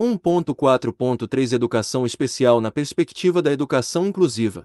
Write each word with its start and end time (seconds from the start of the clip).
1.4.3 0.00 1.52
Educação 1.52 2.06
especial 2.06 2.60
na 2.60 2.70
perspectiva 2.70 3.42
da 3.42 3.52
educação 3.52 4.06
inclusiva. 4.06 4.64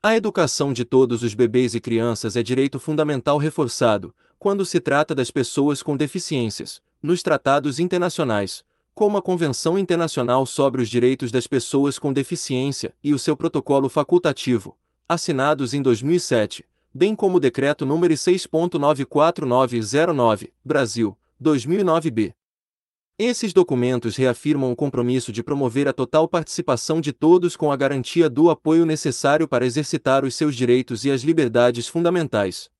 A 0.00 0.16
educação 0.16 0.72
de 0.72 0.84
todos 0.84 1.24
os 1.24 1.34
bebês 1.34 1.74
e 1.74 1.80
crianças 1.80 2.36
é 2.36 2.44
direito 2.44 2.78
fundamental 2.78 3.38
reforçado, 3.38 4.14
quando 4.38 4.64
se 4.64 4.78
trata 4.78 5.16
das 5.16 5.32
pessoas 5.32 5.82
com 5.82 5.96
deficiências, 5.96 6.80
nos 7.02 7.24
tratados 7.24 7.80
internacionais, 7.80 8.62
como 8.94 9.18
a 9.18 9.22
Convenção 9.22 9.76
Internacional 9.76 10.46
sobre 10.46 10.80
os 10.80 10.88
Direitos 10.88 11.32
das 11.32 11.48
Pessoas 11.48 11.98
com 11.98 12.12
Deficiência 12.12 12.94
e 13.02 13.12
o 13.12 13.18
seu 13.18 13.36
protocolo 13.36 13.88
facultativo, 13.88 14.78
assinados 15.08 15.74
em 15.74 15.82
2007, 15.82 16.64
bem 16.94 17.16
como 17.16 17.38
o 17.38 17.40
Decreto 17.40 17.84
número 17.84 18.14
6.94909, 18.14 20.52
Brasil, 20.64 21.18
2009b. 21.42 22.32
Esses 23.22 23.52
documentos 23.52 24.16
reafirmam 24.16 24.72
o 24.72 24.74
compromisso 24.74 25.30
de 25.30 25.42
promover 25.42 25.86
a 25.86 25.92
total 25.92 26.26
participação 26.26 27.02
de 27.02 27.12
todos 27.12 27.54
com 27.54 27.70
a 27.70 27.76
garantia 27.76 28.30
do 28.30 28.48
apoio 28.48 28.86
necessário 28.86 29.46
para 29.46 29.66
exercitar 29.66 30.24
os 30.24 30.34
seus 30.34 30.56
direitos 30.56 31.04
e 31.04 31.10
as 31.10 31.20
liberdades 31.20 31.86
fundamentais. 31.86 32.70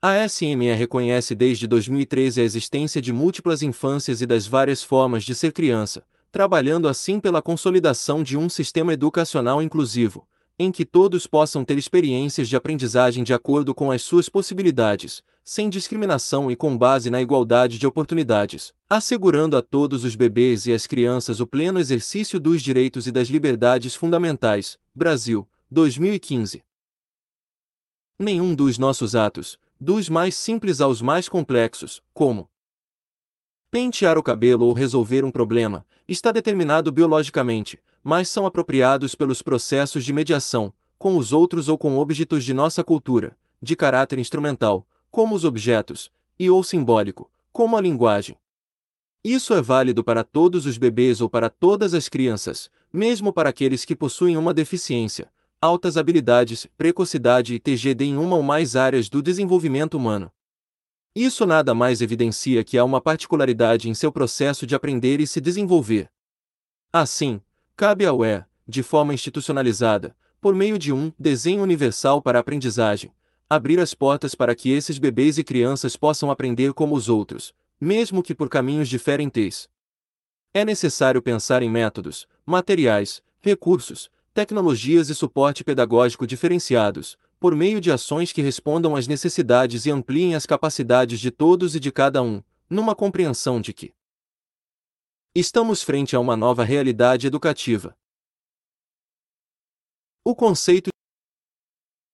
A 0.00 0.24
SME 0.28 0.72
reconhece 0.72 1.34
desde 1.34 1.66
2013 1.66 2.40
a 2.40 2.44
existência 2.44 3.02
de 3.02 3.12
múltiplas 3.12 3.60
infâncias 3.60 4.22
e 4.22 4.26
das 4.26 4.46
várias 4.46 4.84
formas 4.84 5.24
de 5.24 5.34
ser 5.34 5.50
criança, 5.50 6.04
trabalhando 6.30 6.86
assim 6.86 7.18
pela 7.18 7.42
consolidação 7.42 8.22
de 8.22 8.36
um 8.36 8.48
sistema 8.48 8.92
educacional 8.92 9.60
inclusivo, 9.60 10.28
em 10.56 10.70
que 10.70 10.84
todos 10.84 11.26
possam 11.26 11.64
ter 11.64 11.76
experiências 11.76 12.48
de 12.48 12.54
aprendizagem 12.54 13.24
de 13.24 13.34
acordo 13.34 13.74
com 13.74 13.90
as 13.90 14.02
suas 14.02 14.28
possibilidades, 14.28 15.24
sem 15.48 15.70
discriminação 15.70 16.50
e 16.50 16.56
com 16.56 16.76
base 16.76 17.08
na 17.08 17.22
igualdade 17.22 17.78
de 17.78 17.86
oportunidades, 17.86 18.74
assegurando 18.90 19.56
a 19.56 19.62
todos 19.62 20.02
os 20.02 20.16
bebês 20.16 20.66
e 20.66 20.72
as 20.72 20.88
crianças 20.88 21.38
o 21.38 21.46
pleno 21.46 21.78
exercício 21.78 22.40
dos 22.40 22.60
direitos 22.60 23.06
e 23.06 23.12
das 23.12 23.28
liberdades 23.28 23.94
fundamentais. 23.94 24.76
Brasil, 24.92 25.48
2015. 25.70 26.64
Nenhum 28.18 28.56
dos 28.56 28.76
nossos 28.76 29.14
atos, 29.14 29.56
dos 29.80 30.08
mais 30.08 30.34
simples 30.34 30.80
aos 30.80 31.00
mais 31.00 31.28
complexos, 31.28 32.02
como 32.12 32.50
pentear 33.70 34.18
o 34.18 34.24
cabelo 34.24 34.66
ou 34.66 34.72
resolver 34.72 35.24
um 35.24 35.30
problema, 35.30 35.86
está 36.08 36.32
determinado 36.32 36.90
biologicamente, 36.90 37.78
mas 38.02 38.28
são 38.28 38.46
apropriados 38.46 39.14
pelos 39.14 39.42
processos 39.42 40.04
de 40.04 40.12
mediação, 40.12 40.74
com 40.98 41.16
os 41.16 41.32
outros 41.32 41.68
ou 41.68 41.78
com 41.78 41.98
objetos 41.98 42.44
de 42.44 42.52
nossa 42.52 42.82
cultura, 42.82 43.36
de 43.62 43.76
caráter 43.76 44.18
instrumental, 44.18 44.84
como 45.16 45.34
os 45.34 45.46
objetos, 45.46 46.12
e 46.38 46.50
ou 46.50 46.62
simbólico, 46.62 47.30
como 47.50 47.74
a 47.74 47.80
linguagem. 47.80 48.36
Isso 49.24 49.54
é 49.54 49.62
válido 49.62 50.04
para 50.04 50.22
todos 50.22 50.66
os 50.66 50.76
bebês 50.76 51.22
ou 51.22 51.30
para 51.30 51.48
todas 51.48 51.94
as 51.94 52.06
crianças, 52.06 52.70
mesmo 52.92 53.32
para 53.32 53.48
aqueles 53.48 53.82
que 53.86 53.96
possuem 53.96 54.36
uma 54.36 54.52
deficiência, 54.52 55.32
altas 55.58 55.96
habilidades, 55.96 56.66
precocidade 56.76 57.54
e 57.54 57.58
TGD 57.58 58.04
em 58.04 58.18
uma 58.18 58.36
ou 58.36 58.42
mais 58.42 58.76
áreas 58.76 59.08
do 59.08 59.22
desenvolvimento 59.22 59.94
humano. 59.94 60.30
Isso 61.14 61.46
nada 61.46 61.74
mais 61.74 62.02
evidencia 62.02 62.62
que 62.62 62.76
há 62.76 62.84
uma 62.84 63.00
particularidade 63.00 63.88
em 63.88 63.94
seu 63.94 64.12
processo 64.12 64.66
de 64.66 64.74
aprender 64.74 65.18
e 65.18 65.26
se 65.26 65.40
desenvolver. 65.40 66.10
Assim, 66.92 67.40
cabe 67.74 68.04
ao 68.04 68.22
E, 68.22 68.44
de 68.68 68.82
forma 68.82 69.14
institucionalizada, 69.14 70.14
por 70.42 70.54
meio 70.54 70.78
de 70.78 70.92
um 70.92 71.10
desenho 71.18 71.62
universal 71.62 72.20
para 72.20 72.38
a 72.38 72.42
aprendizagem, 72.42 73.10
abrir 73.48 73.78
as 73.78 73.94
portas 73.94 74.34
para 74.34 74.54
que 74.54 74.70
esses 74.70 74.98
bebês 74.98 75.38
e 75.38 75.44
crianças 75.44 75.96
possam 75.96 76.30
aprender 76.30 76.72
como 76.72 76.96
os 76.96 77.08
outros, 77.08 77.54
mesmo 77.80 78.22
que 78.22 78.34
por 78.34 78.48
caminhos 78.48 78.88
diferentes. 78.88 79.68
É 80.52 80.64
necessário 80.64 81.22
pensar 81.22 81.62
em 81.62 81.70
métodos, 81.70 82.26
materiais, 82.44 83.22
recursos, 83.40 84.10
tecnologias 84.34 85.08
e 85.10 85.14
suporte 85.14 85.62
pedagógico 85.62 86.26
diferenciados, 86.26 87.16
por 87.38 87.54
meio 87.54 87.80
de 87.80 87.92
ações 87.92 88.32
que 88.32 88.42
respondam 88.42 88.96
às 88.96 89.06
necessidades 89.06 89.86
e 89.86 89.90
ampliem 89.90 90.34
as 90.34 90.46
capacidades 90.46 91.20
de 91.20 91.30
todos 91.30 91.76
e 91.76 91.80
de 91.80 91.92
cada 91.92 92.22
um, 92.22 92.42
numa 92.68 92.96
compreensão 92.96 93.60
de 93.60 93.72
que 93.72 93.94
estamos 95.34 95.82
frente 95.82 96.16
a 96.16 96.20
uma 96.20 96.36
nova 96.36 96.64
realidade 96.64 97.26
educativa. 97.26 97.96
O 100.24 100.34
conceito 100.34 100.90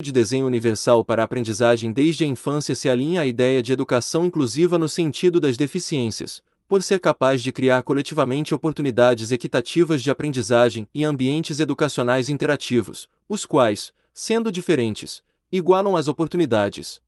de 0.03 0.13
desenho 0.13 0.47
universal 0.47 1.03
para 1.03 1.23
a 1.23 1.25
aprendizagem 1.25 1.93
desde 1.93 2.25
a 2.25 2.27
infância 2.27 2.75
se 2.75 2.89
alinha 2.89 3.23
à 3.23 3.27
ideia 3.27 3.63
de 3.63 3.73
educação 3.73 4.27
inclusiva 4.27 4.77
no 4.77 4.89
sentido 4.89 5.41
das 5.41 5.57
deficiências, 5.57 6.43
por 6.69 6.83
ser 6.83 7.01
capaz 7.01 7.43
de 7.43 7.53
criar 7.53 7.83
coletivamente 7.83 8.55
oportunidades 8.55 9.31
equitativas 9.31 10.03
de 10.03 10.11
aprendizagem 10.11 10.89
e 10.95 11.05
ambientes 11.05 11.61
educacionais 11.61 12.29
interativos, 12.29 13.09
os 13.29 13.47
quais, 13.47 13.93
sendo 14.13 14.51
diferentes, 14.51 15.23
igualam 15.51 15.97
as 15.97 16.09
oportunidades. 16.09 17.01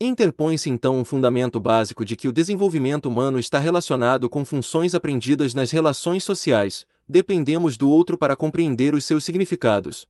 Interpõe-se 0.00 0.68
então 0.68 0.98
um 0.98 1.04
fundamento 1.04 1.58
básico 1.58 2.04
de 2.04 2.16
que 2.16 2.28
o 2.28 2.32
desenvolvimento 2.32 3.06
humano 3.06 3.38
está 3.38 3.58
relacionado 3.58 4.28
com 4.28 4.44
funções 4.44 4.94
aprendidas 4.94 5.54
nas 5.54 5.70
relações 5.70 6.22
sociais, 6.22 6.86
dependemos 7.08 7.76
do 7.76 7.88
outro 7.88 8.18
para 8.18 8.36
compreender 8.36 8.94
os 8.94 9.04
seus 9.04 9.24
significados. 9.24 10.06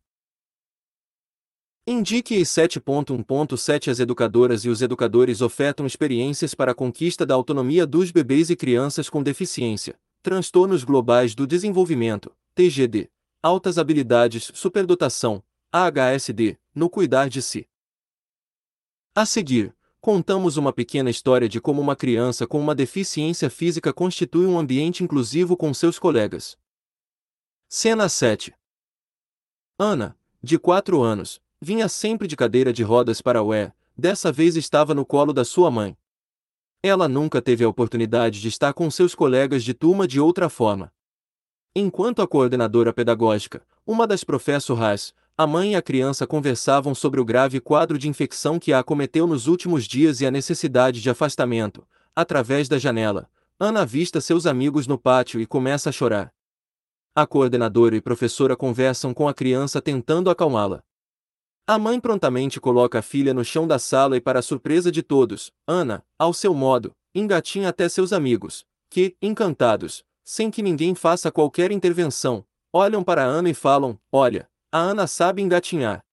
Indique 1.88 2.40
7.1.7 2.40 3.92
As 3.92 4.00
educadoras 4.00 4.64
e 4.64 4.68
os 4.68 4.82
educadores 4.82 5.40
ofertam 5.40 5.86
experiências 5.86 6.52
para 6.52 6.72
a 6.72 6.74
conquista 6.74 7.24
da 7.24 7.32
autonomia 7.32 7.86
dos 7.86 8.10
bebês 8.10 8.50
e 8.50 8.56
crianças 8.56 9.08
com 9.08 9.22
deficiência, 9.22 9.96
transtornos 10.20 10.82
globais 10.82 11.32
do 11.32 11.46
desenvolvimento, 11.46 12.34
TGD, 12.56 13.08
altas 13.40 13.78
habilidades, 13.78 14.50
superdotação, 14.52 15.40
AHSD, 15.70 16.58
no 16.74 16.90
cuidar 16.90 17.28
de 17.28 17.40
si. 17.40 17.68
A 19.14 19.24
seguir, 19.24 19.72
contamos 20.00 20.56
uma 20.56 20.72
pequena 20.72 21.08
história 21.08 21.48
de 21.48 21.60
como 21.60 21.80
uma 21.80 21.94
criança 21.94 22.48
com 22.48 22.58
uma 22.58 22.74
deficiência 22.74 23.48
física 23.48 23.92
constitui 23.92 24.44
um 24.44 24.58
ambiente 24.58 25.04
inclusivo 25.04 25.56
com 25.56 25.72
seus 25.72 26.00
colegas. 26.00 26.58
Cena 27.68 28.08
7 28.08 28.52
Ana, 29.78 30.18
de 30.42 30.58
4 30.58 31.00
anos, 31.00 31.40
Vinha 31.60 31.88
sempre 31.88 32.28
de 32.28 32.36
cadeira 32.36 32.72
de 32.72 32.82
rodas 32.82 33.22
para 33.22 33.40
E, 33.40 33.72
dessa 33.96 34.30
vez 34.30 34.56
estava 34.56 34.94
no 34.94 35.06
colo 35.06 35.32
da 35.32 35.44
sua 35.44 35.70
mãe. 35.70 35.96
Ela 36.82 37.08
nunca 37.08 37.40
teve 37.40 37.64
a 37.64 37.68
oportunidade 37.68 38.40
de 38.40 38.48
estar 38.48 38.72
com 38.74 38.90
seus 38.90 39.14
colegas 39.14 39.64
de 39.64 39.72
turma 39.72 40.06
de 40.06 40.20
outra 40.20 40.48
forma. 40.48 40.92
Enquanto 41.74 42.22
a 42.22 42.28
coordenadora 42.28 42.92
pedagógica, 42.92 43.66
uma 43.86 44.06
das 44.06 44.22
professoras, 44.22 45.14
a 45.36 45.46
mãe 45.46 45.72
e 45.72 45.76
a 45.76 45.82
criança 45.82 46.26
conversavam 46.26 46.94
sobre 46.94 47.20
o 47.20 47.24
grave 47.24 47.60
quadro 47.60 47.98
de 47.98 48.08
infecção 48.08 48.58
que 48.58 48.72
a 48.72 48.78
acometeu 48.78 49.26
nos 49.26 49.46
últimos 49.46 49.84
dias 49.84 50.20
e 50.20 50.26
a 50.26 50.30
necessidade 50.30 51.00
de 51.00 51.10
afastamento, 51.10 51.86
através 52.14 52.68
da 52.68 52.78
janela, 52.78 53.28
Ana 53.58 53.80
avista 53.82 54.20
seus 54.20 54.44
amigos 54.44 54.86
no 54.86 54.98
pátio 54.98 55.40
e 55.40 55.46
começa 55.46 55.88
a 55.88 55.92
chorar. 55.92 56.30
A 57.14 57.26
coordenadora 57.26 57.96
e 57.96 58.00
professora 58.02 58.54
conversam 58.54 59.14
com 59.14 59.26
a 59.26 59.32
criança 59.32 59.80
tentando 59.80 60.28
acalmá-la. 60.28 60.84
A 61.68 61.80
mãe 61.80 61.98
prontamente 61.98 62.60
coloca 62.60 63.00
a 63.00 63.02
filha 63.02 63.34
no 63.34 63.44
chão 63.44 63.66
da 63.66 63.76
sala 63.76 64.16
e, 64.16 64.20
para 64.20 64.40
surpresa 64.40 64.92
de 64.92 65.02
todos, 65.02 65.50
Ana, 65.66 66.00
ao 66.16 66.32
seu 66.32 66.54
modo, 66.54 66.92
engatinha 67.12 67.68
até 67.68 67.88
seus 67.88 68.12
amigos, 68.12 68.64
que, 68.88 69.16
encantados, 69.20 70.04
sem 70.24 70.48
que 70.48 70.62
ninguém 70.62 70.94
faça 70.94 71.32
qualquer 71.32 71.72
intervenção, 71.72 72.46
olham 72.72 73.02
para 73.02 73.24
Ana 73.24 73.50
e 73.50 73.54
falam: 73.54 73.98
Olha, 74.12 74.48
a 74.70 74.78
Ana 74.78 75.08
sabe 75.08 75.42
engatinhar. 75.42 76.04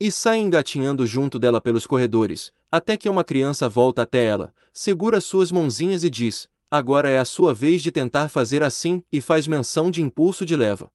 E 0.00 0.10
saem 0.10 0.46
engatinhando 0.46 1.06
junto 1.06 1.38
dela 1.38 1.60
pelos 1.60 1.86
corredores, 1.86 2.50
até 2.72 2.96
que 2.96 3.10
uma 3.10 3.22
criança 3.22 3.68
volta 3.68 4.00
até 4.00 4.24
ela, 4.24 4.54
segura 4.72 5.20
suas 5.20 5.52
mãozinhas 5.52 6.04
e 6.04 6.08
diz: 6.08 6.48
Agora 6.70 7.10
é 7.10 7.18
a 7.18 7.26
sua 7.26 7.52
vez 7.52 7.82
de 7.82 7.92
tentar 7.92 8.30
fazer 8.30 8.62
assim, 8.62 9.02
e 9.12 9.20
faz 9.20 9.46
menção 9.46 9.90
de 9.90 10.00
impulso 10.00 10.46
de 10.46 10.56
leva. 10.56 10.90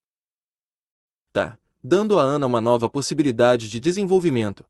Tá 1.31 1.55
dando 1.87 2.17
a 2.17 2.23
Ana 2.23 2.47
uma 2.47 2.59
nova 2.59 2.89
possibilidade 2.89 3.69
de 3.69 3.79
desenvolvimento. 3.79 4.65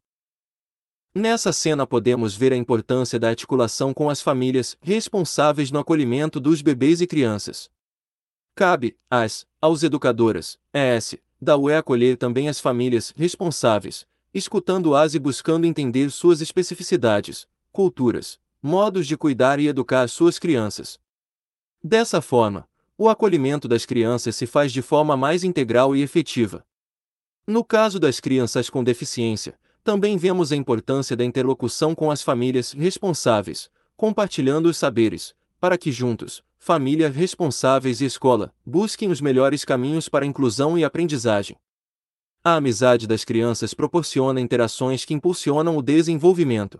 Nessa 1.16 1.54
cena 1.54 1.88
podemos 1.88 2.36
ver 2.36 2.52
a 2.52 2.58
importância 2.58 3.18
da 3.18 3.30
articulação 3.30 3.94
com 3.94 4.10
as 4.10 4.22
famílias 4.22 4.78
responsáveis 4.82 5.72
no 5.72 5.80
acolhimento 5.80 6.42
dos 6.42 6.62
bebês 6.62 7.00
e 7.00 7.08
crianças. 7.08 7.72
Cabe, 8.54 8.98
às, 9.10 9.48
aos 9.62 9.82
educadoras, 9.82 10.60
ES, 10.74 11.16
da 11.40 11.56
UE 11.56 11.76
acolher 11.76 12.18
também 12.18 12.50
as 12.50 12.60
famílias 12.60 13.14
responsáveis, 13.16 14.06
escutando-as 14.34 15.16
e 15.16 15.20
buscando 15.20 15.66
entender 15.66 16.10
suas 16.12 16.42
especificidades, 16.42 17.48
culturas, 17.72 18.38
modos 18.62 19.08
de 19.08 19.16
cuidar 19.16 19.58
e 19.62 19.68
educar 19.68 20.10
suas 20.10 20.38
crianças. 20.38 21.00
Dessa 21.82 22.22
forma, 22.22 22.68
o 22.98 23.08
acolhimento 23.08 23.70
das 23.70 23.86
crianças 23.86 24.36
se 24.36 24.46
faz 24.46 24.74
de 24.74 24.82
forma 24.82 25.16
mais 25.16 25.46
integral 25.46 25.96
e 25.96 26.02
efetiva. 26.02 26.66
No 27.48 27.64
caso 27.64 28.00
das 28.00 28.20
crianças 28.20 28.72
com 28.72 28.84
deficiência, 28.84 29.54
também 29.84 30.18
vemos 30.18 30.52
a 30.52 30.56
importância 30.56 31.16
da 31.16 31.24
interlocução 31.24 31.94
com 31.94 32.10
as 32.10 32.24
famílias 32.24 32.72
responsáveis, 32.72 33.70
compartilhando 33.96 34.68
os 34.68 34.78
saberes, 34.78 35.36
para 35.60 35.78
que 35.78 35.92
juntos, 35.92 36.44
família, 36.58 37.08
responsáveis 37.08 38.02
e 38.02 38.06
escola, 38.06 38.52
busquem 38.66 39.12
os 39.12 39.22
melhores 39.22 39.64
caminhos 39.64 40.10
para 40.10 40.26
inclusão 40.26 40.76
e 40.76 40.84
aprendizagem. 40.84 41.56
A 42.44 42.56
amizade 42.56 43.06
das 43.06 43.24
crianças 43.24 43.76
proporciona 43.76 44.42
interações 44.42 45.06
que 45.06 45.14
impulsionam 45.14 45.78
o 45.78 45.84
desenvolvimento. 45.84 46.80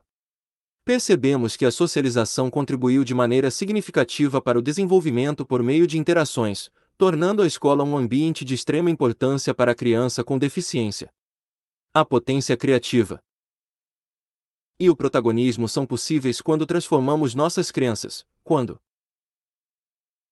Percebemos 0.84 1.56
que 1.56 1.66
a 1.66 1.72
socialização 1.72 2.50
contribuiu 2.50 3.04
de 3.04 3.14
maneira 3.14 3.52
significativa 3.52 4.42
para 4.42 4.58
o 4.58 4.62
desenvolvimento 4.64 5.46
por 5.46 5.62
meio 5.62 5.86
de 5.86 6.00
interações, 6.00 6.72
tornando 6.98 7.42
a 7.42 7.48
escola 7.48 7.84
um 7.84 7.98
ambiente 7.98 8.46
de 8.46 8.54
extrema 8.54 8.90
importância 8.90 9.54
para 9.54 9.72
a 9.72 9.76
criança 9.76 10.24
com 10.24 10.38
deficiência. 10.38 11.10
A 11.94 12.06
potência 12.06 12.56
criativa 12.56 13.20
e 14.80 14.90
o 14.90 14.96
protagonismo 14.96 15.70
são 15.70 15.86
possíveis 15.86 16.42
quando 16.42 16.66
transformamos 16.66 17.34
nossas 17.34 17.72
crenças, 17.72 18.26
quando 18.44 18.78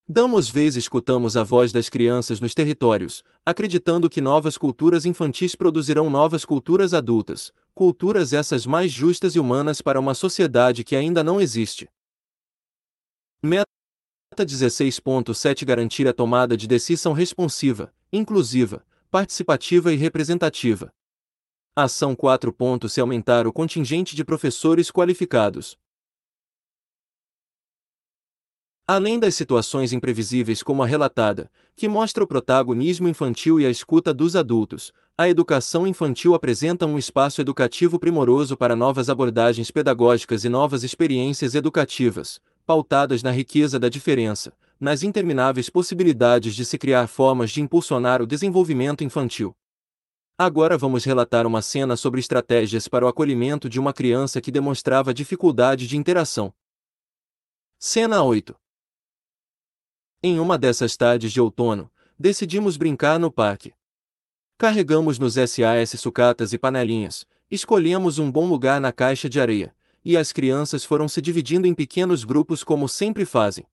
Damos 0.06 0.50
vez 0.50 0.75
escutamos 0.75 1.38
a 1.38 1.45
voz 1.45 1.71
das 1.71 1.88
crianças 1.88 2.42
nos 2.42 2.54
territórios, 2.54 3.24
acreditando 3.45 4.10
que 4.10 4.19
novas 4.19 4.57
culturas 4.57 5.06
infantis 5.06 5.56
produzirão 5.56 6.10
novas 6.10 6.44
culturas 6.44 6.94
adultas, 6.94 7.54
culturas 7.74 8.33
essas 8.33 8.65
mais 8.65 8.92
justas 8.92 9.33
e 9.33 9.39
humanas 9.39 9.81
para 9.81 9.98
uma 9.98 10.13
sociedade 10.13 10.83
que 10.83 10.94
ainda 10.94 11.24
não 11.24 11.39
existe. 11.39 11.89
Meta 13.42 13.63
16.7 14.42 15.66
Garantir 15.66 16.08
a 16.08 16.14
tomada 16.14 16.58
de 16.58 16.68
decisão 16.68 17.14
responsiva, 17.14 17.94
inclusiva, 18.12 18.84
participativa 19.12 19.94
e 19.94 19.96
representativa. 19.96 20.92
Ação 21.76 22.16
4. 22.16 22.56
Se 22.90 23.00
aumentar 23.00 23.46
o 23.46 23.54
contingente 23.54 24.16
de 24.16 24.24
professores 24.24 24.90
qualificados, 24.90 25.78
Além 28.86 29.18
das 29.18 29.34
situações 29.36 29.94
imprevisíveis 29.94 30.62
como 30.62 30.84
a 30.84 30.86
relatada, 30.86 31.50
que 31.74 31.88
mostra 31.88 32.22
o 32.22 32.28
protagonismo 32.28 33.08
infantil 33.08 33.58
e 33.58 33.66
a 33.66 33.70
escuta 33.70 34.14
dos 34.14 34.36
adultos, 34.36 34.92
a 35.18 35.30
educação 35.30 35.88
infantil 35.88 36.36
apresenta 36.36 36.86
um 36.86 36.98
espaço 36.98 37.40
educativo 37.40 37.98
primoroso 37.98 38.58
para 38.58 38.76
novas 38.76 39.10
abordagens 39.10 39.72
pedagógicas 39.72 40.44
e 40.44 40.50
novas 40.50 40.84
experiências 40.84 41.56
educativas, 41.56 42.42
pautadas 42.65 43.21
na 43.24 43.31
riqueza 43.31 43.80
da 43.80 43.89
diferença, 43.89 44.54
nas 44.80 45.04
intermináveis 45.04 45.69
possibilidades 45.69 46.56
de 46.56 46.65
se 46.65 46.77
criar 46.77 47.07
formas 47.07 47.51
de 47.51 47.62
impulsionar 47.62 48.21
o 48.21 48.27
desenvolvimento 48.27 49.04
infantil. 49.04 49.56
Agora 50.38 50.77
vamos 50.77 51.04
relatar 51.04 51.45
uma 51.45 51.62
cena 51.62 51.95
sobre 51.95 52.19
estratégias 52.19 52.88
para 52.88 53.06
o 53.06 53.07
acolhimento 53.07 53.69
de 53.69 53.80
uma 53.80 53.94
criança 53.94 54.42
que 54.42 54.51
demonstrava 54.51 55.13
dificuldade 55.13 55.88
de 55.88 55.98
interação. 55.98 56.54
Cena 57.77 58.24
8 58.24 58.56
em 60.25 60.39
uma 60.39 60.57
dessas 60.57 60.95
tardes 60.95 61.33
de 61.33 61.42
outono, 61.42 61.92
decidimos 62.18 62.77
brincar 62.77 63.19
no 63.19 63.30
parque. 63.30 63.74
Carregamos 64.57 65.19
nos 65.19 65.33
SAS 65.33 66.00
sucatas 66.00 66.54
e 66.54 66.57
panelinhas, 66.57 67.25
escolhemos 67.51 68.19
um 68.19 68.31
bom 68.31 68.48
lugar 68.48 68.80
na 68.80 68.94
caixa 68.94 69.27
de 69.27 69.42
areia, 69.42 69.75
e 70.04 70.18
as 70.18 70.32
crianças 70.32 70.84
foram 70.84 71.08
se 71.08 71.22
dividindo 71.22 71.68
em 71.68 71.74
pequenos 71.74 72.24
grupos 72.24 72.64
como 72.64 72.88
sempre 72.88 73.26
fazem. 73.26 73.66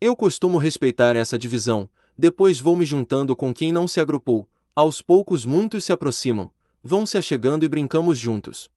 Eu 0.00 0.16
costumo 0.16 0.58
respeitar 0.58 1.14
essa 1.14 1.38
divisão, 1.38 1.88
depois 2.16 2.60
vou 2.60 2.76
me 2.76 2.84
juntando 2.84 3.36
com 3.36 3.54
quem 3.54 3.72
não 3.72 3.86
se 3.86 4.00
agrupou, 4.00 4.48
aos 4.74 5.02
poucos 5.02 5.44
muitos 5.44 5.84
se 5.84 5.92
aproximam, 5.92 6.50
vão 6.82 7.06
se 7.06 7.18
achegando 7.18 7.64
e 7.64 7.68
brincamos 7.68 8.18
juntos. 8.18 8.70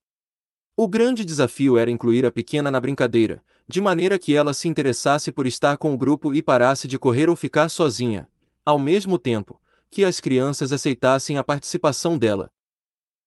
O 0.77 0.87
grande 0.87 1.23
desafio 1.23 1.77
era 1.77 1.89
incluir 1.89 2.25
a 2.25 2.31
pequena 2.31 2.69
na 2.69 2.79
brincadeira, 2.79 3.41
de 3.67 3.79
maneira 3.79 4.19
que 4.19 4.35
ela 4.35 4.53
se 4.53 4.67
interessasse 4.67 5.31
por 5.31 5.47
estar 5.47 5.77
com 5.77 5.93
o 5.93 5.97
grupo 5.97 6.33
e 6.33 6.41
parasse 6.41 6.87
de 6.87 6.99
correr 6.99 7.29
ou 7.29 7.35
ficar 7.35 7.69
sozinha, 7.69 8.27
ao 8.65 8.77
mesmo 8.77 9.17
tempo 9.17 9.59
que 9.89 10.03
as 10.03 10.19
crianças 10.19 10.73
aceitassem 10.73 11.37
a 11.37 11.43
participação 11.43 12.17
dela. 12.17 12.51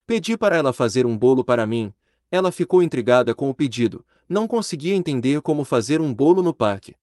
Pedi 0.07 0.37
para 0.37 0.57
ela 0.57 0.73
fazer 0.73 1.07
um 1.07 1.17
bolo 1.17 1.43
para 1.43 1.67
mim, 1.67 1.93
ela 2.31 2.53
ficou 2.53 2.83
intrigada 2.83 3.35
com 3.35 3.49
o 3.49 3.55
pedido, 3.55 4.05
não 4.29 4.47
conseguia 4.47 4.95
entender 4.95 5.41
como 5.41 5.65
fazer 5.65 6.01
um 6.01 6.13
bolo 6.13 6.43
no 6.43 6.53
parque. 6.53 6.95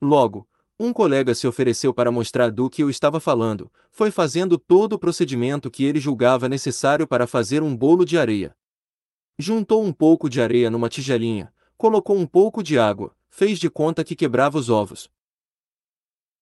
Logo, 0.00 0.48
um 0.78 0.92
colega 0.92 1.34
se 1.34 1.46
ofereceu 1.46 1.92
para 1.92 2.10
mostrar 2.10 2.50
do 2.50 2.68
que 2.68 2.82
eu 2.82 2.90
estava 2.90 3.20
falando, 3.20 3.70
foi 3.90 4.10
fazendo 4.10 4.58
todo 4.58 4.94
o 4.94 4.98
procedimento 4.98 5.70
que 5.70 5.84
ele 5.84 6.00
julgava 6.00 6.48
necessário 6.48 7.06
para 7.06 7.26
fazer 7.26 7.62
um 7.62 7.76
bolo 7.76 8.04
de 8.04 8.18
areia. 8.18 8.56
Juntou 9.38 9.84
um 9.84 9.92
pouco 9.92 10.28
de 10.28 10.40
areia 10.40 10.70
numa 10.70 10.88
tigelinha, 10.88 11.52
Colocou 11.80 12.14
um 12.14 12.26
pouco 12.26 12.62
de 12.62 12.78
água, 12.78 13.16
fez 13.30 13.58
de 13.58 13.70
conta 13.70 14.04
que 14.04 14.14
quebrava 14.14 14.58
os 14.58 14.68
ovos. 14.68 15.10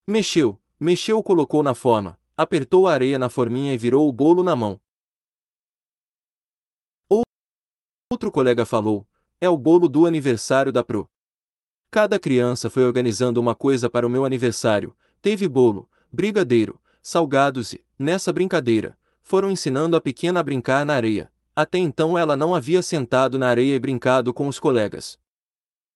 Mexeu, 0.05 0.59
mexeu, 0.81 1.23
colocou 1.23 1.63
na 1.63 1.77
forma, 1.77 2.19
apertou 2.37 2.89
a 2.89 2.93
areia 2.93 3.21
na 3.21 3.29
forminha 3.29 3.73
e 3.73 3.79
virou 3.79 4.09
o 4.09 4.13
bolo 4.13 4.43
na 4.43 4.57
mão. 4.57 4.81
Outro 8.11 8.33
colega 8.33 8.65
falou: 8.65 9.07
é 9.39 9.51
o 9.51 9.57
bolo 9.57 9.87
do 9.87 10.07
aniversário 10.07 10.73
da 10.73 10.83
Pro. 10.83 11.09
Cada 11.91 12.19
criança 12.19 12.71
foi 12.71 12.85
organizando 12.85 13.39
uma 13.39 13.55
coisa 13.55 13.91
para 13.91 14.07
o 14.07 14.11
meu 14.11 14.25
aniversário. 14.25 14.97
Teve 15.21 15.47
bolo, 15.47 15.87
brigadeiro, 16.11 16.81
salgados 17.03 17.75
e, 17.75 17.85
nessa 17.99 18.33
brincadeira, 18.33 18.97
foram 19.23 19.51
ensinando 19.51 19.95
a 19.95 20.01
pequena 20.01 20.41
a 20.41 20.43
brincar 20.43 20.87
na 20.87 20.95
areia. 20.95 21.31
Até 21.55 21.77
então 21.77 22.17
ela 22.17 22.35
não 22.35 22.55
havia 22.55 22.81
sentado 22.81 23.39
na 23.39 23.49
areia 23.49 23.75
e 23.75 23.79
brincado 23.79 24.33
com 24.33 24.49
os 24.49 24.59
colegas. 24.59 25.19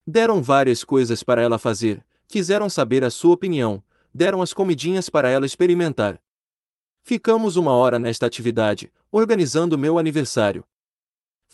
Deram 0.07 0.43
várias 0.43 0.85
coisas 0.85 1.23
para 1.23 1.41
ela 1.41 1.59
fazer, 1.59 2.05
quiseram 2.29 2.69
saber 2.69 3.05
a 3.05 3.11
sua 3.11 3.33
opinião, 3.33 3.83
deram 4.13 4.43
as 4.43 4.53
comidinhas 4.53 5.09
para 5.09 5.31
ela 5.31 5.47
experimentar. 5.47 6.21
Ficamos 7.03 7.57
uma 7.57 7.73
hora 7.73 7.99
nesta 7.99 8.27
atividade, 8.27 8.93
organizando 9.11 9.79
meu 9.79 9.99
aniversário. 9.99 10.63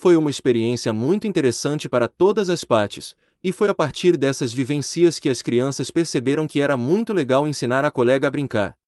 Foi 0.01 0.17
uma 0.17 0.31
experiência 0.31 0.93
muito 0.93 1.27
interessante 1.27 1.89
para 1.89 2.07
todas 2.07 2.49
as 2.49 2.63
partes, 2.63 3.17
e 3.43 3.51
foi 3.51 3.69
a 3.69 3.75
partir 3.75 4.17
dessas 4.17 4.53
vivências 4.53 5.19
que 5.19 5.29
as 5.29 5.43
crianças 5.43 5.91
perceberam 5.91 6.47
que 6.47 6.61
era 6.61 6.77
muito 6.77 7.13
legal 7.13 7.49
ensinar 7.49 7.85
a 7.85 7.91
colega 7.91 8.29
a 8.29 8.31
brincar. 8.31 8.79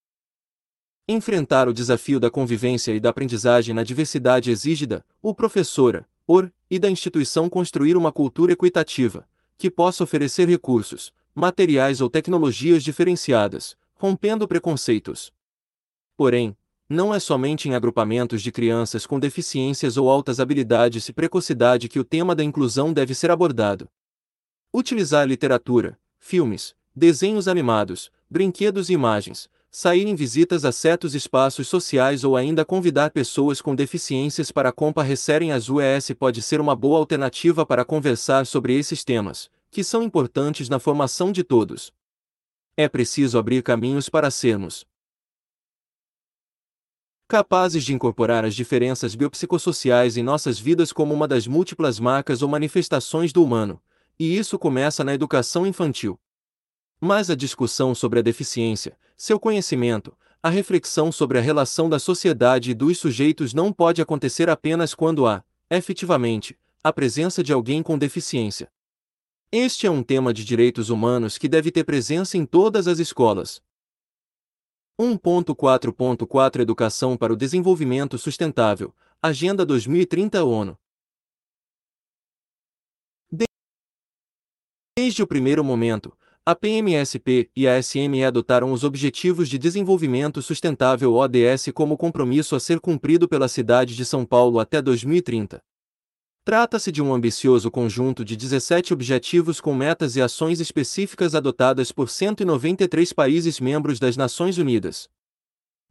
Enfrentar 1.09 1.69
o 1.69 1.75
desafio 1.75 2.21
da 2.21 2.31
convivência 2.31 2.93
e 2.93 3.01
da 3.01 3.11
aprendizagem 3.11 3.75
na 3.75 3.83
diversidade 3.83 4.53
exige 4.53 4.87
o 5.21 5.35
professora, 5.35 6.07
or, 6.29 6.49
e 6.71 6.79
da 6.79 6.89
instituição 6.89 7.51
construir 7.51 7.97
uma 7.97 8.13
cultura 8.13 8.53
equitativa, 8.53 9.29
que 9.59 9.69
possa 9.69 10.05
oferecer 10.05 10.49
recursos, 10.49 11.13
materiais 11.35 12.01
ou 12.01 12.09
tecnologias 12.09 12.85
diferenciadas, 12.85 13.77
rompendo 13.97 14.47
preconceitos. 14.47 15.33
Porém, 16.17 16.57
não 16.91 17.15
é 17.15 17.21
somente 17.21 17.69
em 17.69 17.75
agrupamentos 17.77 18.43
de 18.43 18.51
crianças 18.51 19.07
com 19.07 19.21
deficiências 19.21 19.97
ou 19.97 20.11
altas 20.11 20.41
habilidades 20.41 21.09
e 21.09 21.13
precocidade 21.13 21.89
que 21.89 22.01
o 22.01 22.05
tema 22.05 22.35
da 22.35 22.43
inclusão 22.43 22.93
deve 22.93 23.15
ser 23.15 23.31
abordado. 23.31 23.89
Utilizar 24.75 25.25
literatura, 25.25 25.97
filmes, 26.19 26.75
desenhos 26.95 27.47
animados, 27.47 28.11
brinquedos 28.29 28.91
e 28.91 28.95
imagens, 28.95 29.49
sair 29.71 30.05
em 30.05 30.17
visitas 30.17 30.65
a 30.65 30.73
certos 30.73 31.15
espaços 31.15 31.69
sociais 31.69 32.25
ou 32.25 32.37
ainda 32.37 32.65
convidar 32.65 33.13
pessoas 33.13 33.63
com 33.63 33.73
deficiências 33.73 34.51
para 34.51 34.73
comparecerem 34.73 35.53
às 35.53 35.69
UES 35.69 36.11
pode 36.19 36.43
ser 36.43 36.61
uma 36.61 36.75
boa 36.75 36.99
alternativa 36.99 37.65
para 37.65 37.85
conversar 37.85 38.45
sobre 38.47 38.77
esses 38.77 39.05
temas, 39.05 39.49
que 39.71 39.85
são 39.85 40.03
importantes 40.03 40.69
na 40.69 40.81
formação 40.81 41.31
de 41.31 41.45
todos. 41.45 41.93
É 42.77 42.89
preciso 42.89 43.39
abrir 43.39 43.63
caminhos 43.63 44.09
para 44.09 44.29
sermos 44.29 44.90
capazes 47.31 47.85
de 47.85 47.95
incorporar 47.95 48.45
as 48.45 48.57
diferenças 48.57 49.15
biopsicossociais 49.15 50.17
em 50.17 50.23
nossas 50.23 50.59
vidas 50.59 50.93
como 50.93 51.15
uma 51.15 51.29
das 51.29 51.47
múltiplas 51.47 52.01
marcas 52.01 52.43
ou 52.43 52.49
manifestações 52.49 53.33
do 53.33 53.45
humano, 53.45 53.81
e 54.19 54.37
isso 54.37 54.59
começa 54.59 55.05
na 55.05 55.15
educação 55.15 55.65
infantil. 55.65 56.19
Mas 57.01 57.31
a 57.31 57.37
discussão 57.37 57.95
sobre 57.95 58.19
a 58.19 58.23
deficiência, 58.23 58.99
seu 59.17 59.39
conhecimento, 59.39 60.13
a 60.43 60.51
reflexão 60.51 61.13
sobre 61.13 61.39
a 61.39 61.41
relação 61.41 61.89
da 61.89 62.01
sociedade 62.01 62.73
e 62.73 62.75
dos 62.75 62.99
sujeitos 62.99 63.55
não 63.55 63.73
pode 63.73 64.03
acontecer 64.03 64.51
apenas 64.51 64.93
quando 64.93 65.25
há, 65.25 65.45
efetivamente, 65.71 66.59
a 66.83 66.93
presença 66.93 67.45
de 67.45 67.53
alguém 67.53 67.81
com 67.81 67.97
deficiência. 67.97 68.69
Este 69.53 69.87
é 69.87 69.91
um 69.91 70.03
tema 70.03 70.35
de 70.35 70.45
direitos 70.45 70.91
humanos 70.91 71.39
que 71.39 71.49
deve 71.49 71.71
ter 71.71 71.85
presença 71.85 72.37
em 72.37 72.45
todas 72.45 72.89
as 72.89 72.99
escolas. 72.99 73.63
1.4.4 75.01 76.61
Educação 76.61 77.17
para 77.17 77.33
o 77.33 77.37
Desenvolvimento 77.37 78.19
Sustentável, 78.19 78.95
Agenda 79.23 79.65
2030 79.65 80.45
ONU. 80.45 80.77
Desde 84.95 85.23
o 85.23 85.27
primeiro 85.27 85.65
momento, 85.65 86.15
a 86.45 86.55
PMSP 86.55 87.51
e 87.57 87.67
a 87.67 87.83
SME 87.83 88.25
adotaram 88.25 88.75
os 88.75 88.85
Objetivos 88.85 89.49
de 89.49 89.57
Desenvolvimento 89.57 90.43
Sustentável 90.43 91.15
ODS 91.15 91.71
como 91.73 91.97
compromisso 91.97 92.55
a 92.55 92.61
ser 92.61 92.79
cumprido 92.79 93.27
pela 93.27 93.49
cidade 93.49 93.97
de 93.97 94.05
São 94.05 94.27
Paulo 94.27 94.61
até 94.61 94.83
2030. 94.83 95.65
Trata-se 96.43 96.91
de 96.91 97.03
um 97.03 97.13
ambicioso 97.13 97.71
conjunto 97.71 98.25
de 98.25 98.35
17 98.35 98.95
objetivos 98.95 99.61
com 99.61 99.75
metas 99.75 100.17
e 100.17 100.23
ações 100.23 100.59
específicas 100.59 101.35
adotadas 101.35 101.93
por 101.93 102.09
193 102.09 103.13
países 103.13 103.61
membros 103.61 103.99
das 103.99 104.17
Nações 104.17 104.57
Unidas. 104.57 105.09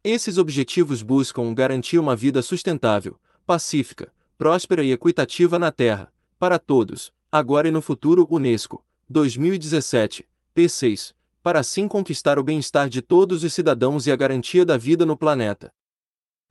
Esses 0.02 0.38
objetivos 0.38 1.02
buscam 1.02 1.54
garantir 1.54 2.00
uma 2.00 2.16
vida 2.16 2.42
sustentável, 2.42 3.16
pacífica, 3.46 4.12
próspera 4.36 4.82
e 4.82 4.90
equitativa 4.90 5.56
na 5.56 5.70
Terra, 5.70 6.12
para 6.36 6.58
todos, 6.58 7.12
agora 7.30 7.68
e 7.68 7.70
no 7.70 7.80
futuro. 7.80 8.26
Unesco, 8.28 8.84
2017, 9.08 10.26
P6, 10.54 11.14
para 11.44 11.60
assim 11.60 11.86
conquistar 11.86 12.40
o 12.40 12.42
bem-estar 12.42 12.88
de 12.88 13.00
todos 13.00 13.44
os 13.44 13.54
cidadãos 13.54 14.06
e 14.08 14.10
a 14.10 14.16
garantia 14.16 14.64
da 14.64 14.76
vida 14.76 15.06
no 15.06 15.16
planeta. 15.16 15.72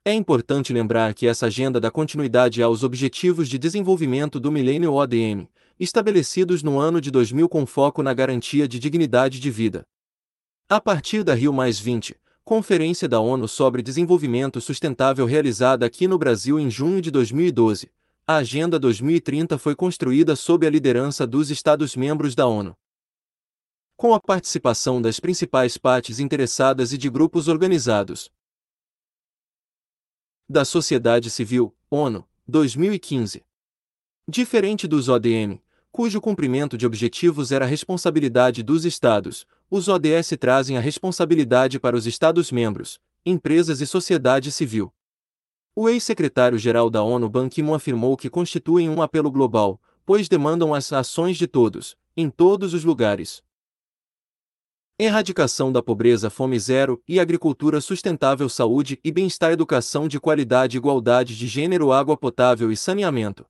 É 0.09 0.13
importante 0.15 0.73
lembrar 0.73 1.13
que 1.13 1.27
essa 1.27 1.45
agenda 1.45 1.79
dá 1.79 1.91
continuidade 1.91 2.63
aos 2.63 2.81
Objetivos 2.81 3.47
de 3.47 3.59
Desenvolvimento 3.59 4.39
do 4.39 4.51
Milênio 4.51 4.91
ODM, 4.91 5.47
estabelecidos 5.79 6.63
no 6.63 6.79
ano 6.79 6.99
de 6.99 7.11
2000 7.11 7.47
com 7.47 7.63
foco 7.63 8.01
na 8.01 8.11
garantia 8.11 8.67
de 8.67 8.79
dignidade 8.79 9.39
de 9.39 9.51
vida. 9.51 9.83
A 10.67 10.81
partir 10.81 11.23
da 11.23 11.35
Rio 11.35 11.53
Conferência 12.43 13.07
da 13.07 13.19
ONU 13.19 13.47
sobre 13.47 13.83
Desenvolvimento 13.83 14.59
Sustentável 14.59 15.27
realizada 15.27 15.85
aqui 15.85 16.07
no 16.07 16.17
Brasil 16.17 16.59
em 16.59 16.71
junho 16.71 17.03
de 17.03 17.11
2012, 17.11 17.91
a 18.25 18.37
Agenda 18.37 18.79
2030 18.79 19.59
foi 19.59 19.75
construída 19.75 20.35
sob 20.35 20.65
a 20.65 20.71
liderança 20.71 21.27
dos 21.27 21.51
Estados-membros 21.51 22.33
da 22.33 22.47
ONU. 22.47 22.75
Com 23.95 24.15
a 24.15 24.19
participação 24.19 24.99
das 24.99 25.19
principais 25.19 25.77
partes 25.77 26.19
interessadas 26.19 26.93
e 26.93 26.97
de 26.97 27.11
grupos 27.11 27.47
organizados, 27.47 28.31
da 30.49 30.65
sociedade 30.65 31.29
civil, 31.29 31.75
ONU, 31.91 32.27
2015. 32.47 33.45
Diferente 34.27 34.87
dos 34.87 35.07
ODM, 35.07 35.61
cujo 35.91 36.19
cumprimento 36.19 36.75
de 36.75 36.87
objetivos 36.87 37.51
era 37.51 37.67
responsabilidade 37.67 38.63
dos 38.63 38.83
Estados, 38.83 39.45
os 39.69 39.87
ODS 39.87 40.29
trazem 40.39 40.75
a 40.75 40.79
responsabilidade 40.79 41.79
para 41.79 41.95
os 41.95 42.07
Estados-membros, 42.07 42.99
empresas 43.23 43.79
e 43.79 43.85
sociedade 43.85 44.51
civil. 44.51 44.91
O 45.75 45.87
ex-secretário-geral 45.87 46.89
da 46.89 47.03
ONU 47.03 47.29
Ban 47.29 47.47
Ki-moon 47.47 47.75
afirmou 47.75 48.17
que 48.17 48.27
constituem 48.27 48.89
um 48.89 49.03
apelo 49.03 49.29
global, 49.29 49.79
pois 50.03 50.27
demandam 50.27 50.73
as 50.73 50.91
ações 50.91 51.37
de 51.37 51.45
todos, 51.45 51.95
em 52.17 52.27
todos 52.27 52.73
os 52.73 52.83
lugares. 52.83 53.43
Erradicação 55.01 55.71
da 55.71 55.81
pobreza, 55.81 56.29
fome 56.29 56.59
zero 56.59 57.01
e 57.07 57.21
agricultura 57.21 57.79
sustentável, 57.79 58.49
saúde 58.49 58.99
e 59.01 59.09
bem-estar, 59.13 59.53
educação 59.53 60.09
de 60.09 60.19
qualidade, 60.19 60.75
igualdade 60.75 61.37
de 61.37 61.47
gênero, 61.47 61.93
água 61.93 62.17
potável 62.17 62.69
e 62.69 62.75
saneamento. 62.75 63.45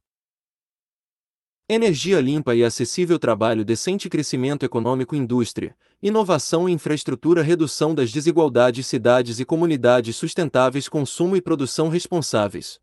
Energia 1.68 2.22
limpa 2.22 2.54
e 2.54 2.64
acessível, 2.64 3.18
trabalho 3.18 3.66
decente, 3.66 4.08
crescimento 4.08 4.64
econômico, 4.64 5.16
indústria, 5.16 5.76
inovação 6.04 6.70
e 6.70 6.72
infraestrutura, 6.72 7.42
redução 7.42 7.96
das 7.96 8.12
desigualdades, 8.12 8.86
cidades 8.86 9.40
e 9.40 9.46
comunidades 9.46 10.16
sustentáveis, 10.18 10.88
consumo 10.88 11.36
e 11.36 11.42
produção 11.42 11.90
responsáveis. 11.90 12.80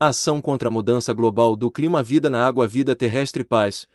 Ação 0.00 0.40
contra 0.40 0.68
a 0.68 0.72
mudança 0.72 1.12
global 1.12 1.56
do 1.56 1.70
clima, 1.70 2.02
vida 2.02 2.30
na 2.30 2.42
água, 2.42 2.66
vida 2.66 2.96
terrestre, 2.96 3.44
paz, 3.44 3.86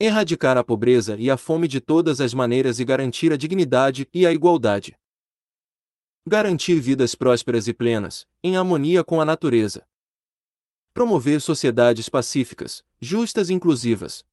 erradicar 0.00 0.56
a 0.56 0.62
pobreza 0.62 1.16
e 1.16 1.28
a 1.28 1.36
fome 1.36 1.66
de 1.66 1.80
todas 1.80 2.20
as 2.20 2.32
maneiras 2.32 2.78
e 2.78 2.84
garantir 2.84 3.32
a 3.32 3.36
dignidade 3.36 4.08
e 4.14 4.24
a 4.26 4.32
igualdade. 4.32 4.96
Garantir 6.26 6.78
vidas 6.78 7.14
prósperas 7.14 7.66
e 7.66 7.74
plenas, 7.74 8.26
em 8.42 8.56
harmonia 8.56 9.02
com 9.02 9.20
a 9.20 9.24
natureza. 9.24 9.86
Promover 10.94 11.40
sociedades 11.40 12.08
pacíficas, 12.08 12.84
justas 13.00 13.50
e 13.50 13.54
inclusivas. 13.54 14.24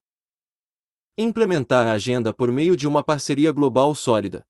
Implementar 1.18 1.88
a 1.88 1.94
agenda 1.94 2.34
por 2.34 2.52
meio 2.52 2.76
de 2.76 2.88
uma 2.88 3.04
parceria 3.04 3.52
global 3.52 3.96
sólida. 3.96 4.46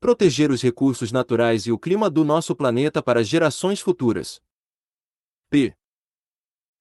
Proteger 0.00 0.50
os 0.50 0.62
recursos 0.62 1.12
naturais 1.12 1.66
e 1.66 1.72
o 1.72 1.78
clima 1.78 2.10
do 2.10 2.24
nosso 2.24 2.56
planeta 2.56 3.02
para 3.02 3.22
gerações 3.22 3.80
futuras. 3.80 4.40
P. 5.48 5.76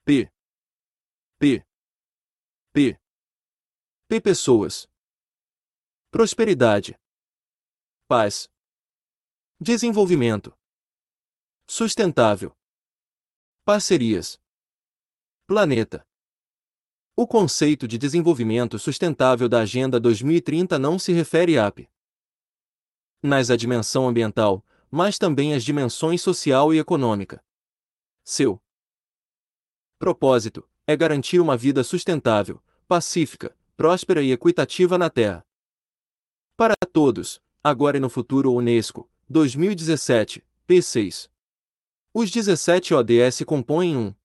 P. 0.05 0.31
P. 1.37 1.65
P. 2.75 2.99
P. 4.09 4.19
Pessoas. 4.19 4.85
Prosperidade. 6.11 6.99
Paz. 8.05 8.49
Desenvolvimento. 9.57 10.53
Sustentável. 11.65 12.53
Parcerias. 13.63 14.37
Planeta. 15.47 16.05
O 17.15 17.25
conceito 17.25 17.87
de 17.87 17.97
desenvolvimento 17.97 18.77
sustentável 18.77 19.47
da 19.47 19.61
Agenda 19.61 19.97
2030 19.97 20.77
não 20.77 20.99
se 20.99 21.13
refere 21.13 21.57
a 21.57 21.71
nas 23.23 23.49
a 23.49 23.55
dimensão 23.55 24.05
ambiental, 24.05 24.61
mas 24.91 25.17
também 25.17 25.53
às 25.53 25.63
dimensões 25.63 26.21
social 26.21 26.73
e 26.73 26.79
econômica. 26.79 27.41
Seu 28.25 28.61
propósito 29.97 30.69
é 30.87 30.95
garantir 30.95 31.39
uma 31.39 31.57
vida 31.57 31.83
sustentável, 31.83 32.61
pacífica, 32.87 33.55
próspera 33.75 34.21
e 34.21 34.31
equitativa 34.31 34.97
na 34.97 35.09
Terra. 35.09 35.45
Para 36.57 36.75
todos, 36.91 37.41
agora 37.63 37.97
e 37.97 37.99
no 37.99 38.09
futuro 38.09 38.53
Unesco, 38.53 39.09
2017, 39.29 40.43
P6. 40.67 41.29
Os 42.13 42.31
17 42.31 42.93
ODS 42.93 43.43
compõem 43.45 43.97
um 43.97 44.15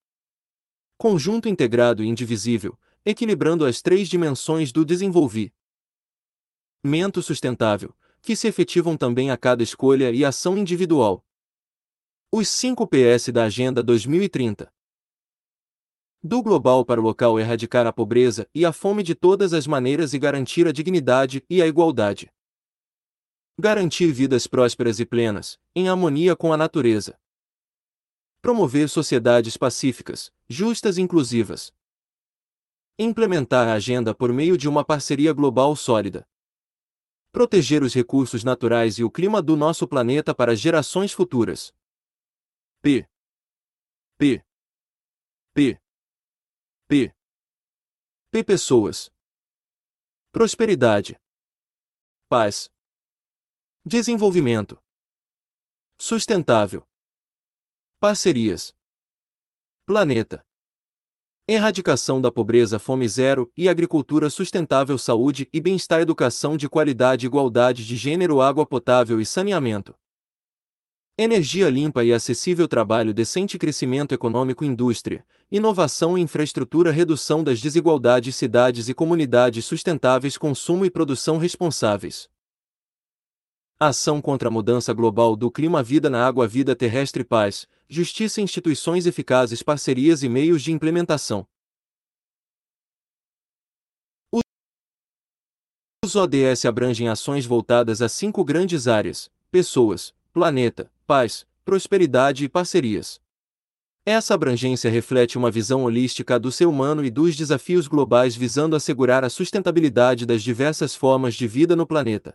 conjunto 0.96 1.48
integrado 1.48 2.04
e 2.04 2.06
indivisível, 2.06 2.78
equilibrando 3.04 3.64
as 3.64 3.80
três 3.80 4.08
dimensões 4.08 4.70
do 4.70 4.84
desenvolvimento 4.84 5.52
sustentável, 7.22 7.94
que 8.22 8.36
se 8.36 8.46
efetivam 8.46 8.96
também 8.96 9.30
a 9.30 9.36
cada 9.36 9.62
escolha 9.62 10.10
e 10.12 10.24
ação 10.24 10.56
individual. 10.56 11.24
Os 12.30 12.48
5 12.48 12.86
PS 12.86 13.30
da 13.32 13.44
Agenda 13.44 13.82
2030. 13.82 14.72
Do 16.22 16.42
global 16.42 16.84
para 16.84 17.00
o 17.00 17.02
local 17.02 17.40
erradicar 17.40 17.86
a 17.86 17.92
pobreza 17.92 18.46
e 18.54 18.66
a 18.66 18.72
fome 18.74 19.02
de 19.02 19.14
todas 19.14 19.54
as 19.54 19.66
maneiras 19.66 20.12
e 20.12 20.18
garantir 20.18 20.66
a 20.66 20.72
dignidade 20.72 21.42
e 21.48 21.62
a 21.62 21.66
igualdade. 21.66 22.30
Garantir 23.58 24.12
vidas 24.12 24.46
prósperas 24.46 25.00
e 25.00 25.06
plenas, 25.06 25.58
em 25.74 25.88
harmonia 25.88 26.36
com 26.36 26.52
a 26.52 26.58
natureza. 26.58 27.18
Promover 28.42 28.90
sociedades 28.90 29.56
pacíficas, 29.56 30.30
justas 30.46 30.98
e 30.98 31.00
inclusivas. 31.00 31.72
Implementar 32.98 33.66
a 33.68 33.72
agenda 33.72 34.14
por 34.14 34.30
meio 34.30 34.58
de 34.58 34.68
uma 34.68 34.84
parceria 34.84 35.32
global 35.32 35.74
sólida. 35.74 36.28
Proteger 37.32 37.82
os 37.82 37.94
recursos 37.94 38.44
naturais 38.44 38.98
e 38.98 39.04
o 39.04 39.10
clima 39.10 39.40
do 39.40 39.56
nosso 39.56 39.88
planeta 39.88 40.34
para 40.34 40.54
gerações 40.54 41.12
futuras. 41.12 41.72
P. 42.82 43.08
P. 44.18 44.44
P. 45.54 45.80
P. 46.90 47.14
P. 48.32 48.42
Pessoas. 48.42 49.12
Prosperidade. 50.32 51.16
Paz. 52.28 52.68
Desenvolvimento. 53.86 54.76
Sustentável. 55.96 56.84
Parcerias. 58.00 58.74
Planeta. 59.86 60.44
Erradicação 61.46 62.20
da 62.20 62.32
pobreza, 62.32 62.80
fome 62.80 63.08
zero 63.08 63.52
e 63.56 63.68
agricultura 63.68 64.28
sustentável, 64.28 64.98
saúde 64.98 65.48
e 65.52 65.60
bem-estar, 65.60 66.00
educação 66.00 66.56
de 66.56 66.68
qualidade, 66.68 67.24
igualdade 67.24 67.86
de 67.86 67.96
gênero, 67.96 68.40
água 68.40 68.66
potável 68.66 69.20
e 69.20 69.24
saneamento. 69.24 69.96
Energia 71.22 71.68
limpa 71.68 72.02
e 72.02 72.14
acessível, 72.14 72.66
trabalho 72.66 73.12
decente, 73.12 73.58
crescimento 73.58 74.14
econômico, 74.14 74.64
indústria, 74.64 75.22
inovação 75.52 76.16
e 76.16 76.22
infraestrutura, 76.22 76.90
redução 76.90 77.44
das 77.44 77.60
desigualdades, 77.60 78.34
cidades 78.34 78.88
e 78.88 78.94
comunidades 78.94 79.66
sustentáveis, 79.66 80.38
consumo 80.38 80.82
e 80.86 80.90
produção 80.90 81.36
responsáveis. 81.36 82.26
Ação 83.78 84.18
contra 84.22 84.48
a 84.48 84.50
mudança 84.50 84.94
global 84.94 85.36
do 85.36 85.50
clima, 85.50 85.82
vida 85.82 86.08
na 86.08 86.26
água, 86.26 86.48
vida 86.48 86.74
terrestre, 86.74 87.22
paz, 87.22 87.68
justiça, 87.86 88.40
instituições 88.40 89.04
eficazes, 89.04 89.62
parcerias 89.62 90.22
e 90.22 90.28
meios 90.30 90.62
de 90.62 90.72
implementação. 90.72 91.46
Os 96.02 96.16
ODS 96.16 96.64
abrangem 96.64 97.10
ações 97.10 97.44
voltadas 97.44 98.00
a 98.00 98.08
cinco 98.08 98.42
grandes 98.42 98.88
áreas: 98.88 99.30
pessoas, 99.50 100.14
planeta, 100.40 100.90
paz, 101.06 101.46
prosperidade 101.66 102.46
e 102.46 102.48
parcerias. 102.48 103.20
Essa 104.06 104.32
abrangência 104.32 104.90
reflete 104.90 105.36
uma 105.36 105.50
visão 105.50 105.84
holística 105.84 106.40
do 106.40 106.50
ser 106.50 106.64
humano 106.64 107.04
e 107.04 107.10
dos 107.10 107.36
desafios 107.36 107.86
globais 107.86 108.34
visando 108.34 108.74
assegurar 108.74 109.22
a 109.22 109.28
sustentabilidade 109.28 110.24
das 110.24 110.42
diversas 110.42 110.94
formas 110.94 111.34
de 111.34 111.46
vida 111.46 111.76
no 111.76 111.86
planeta. 111.86 112.34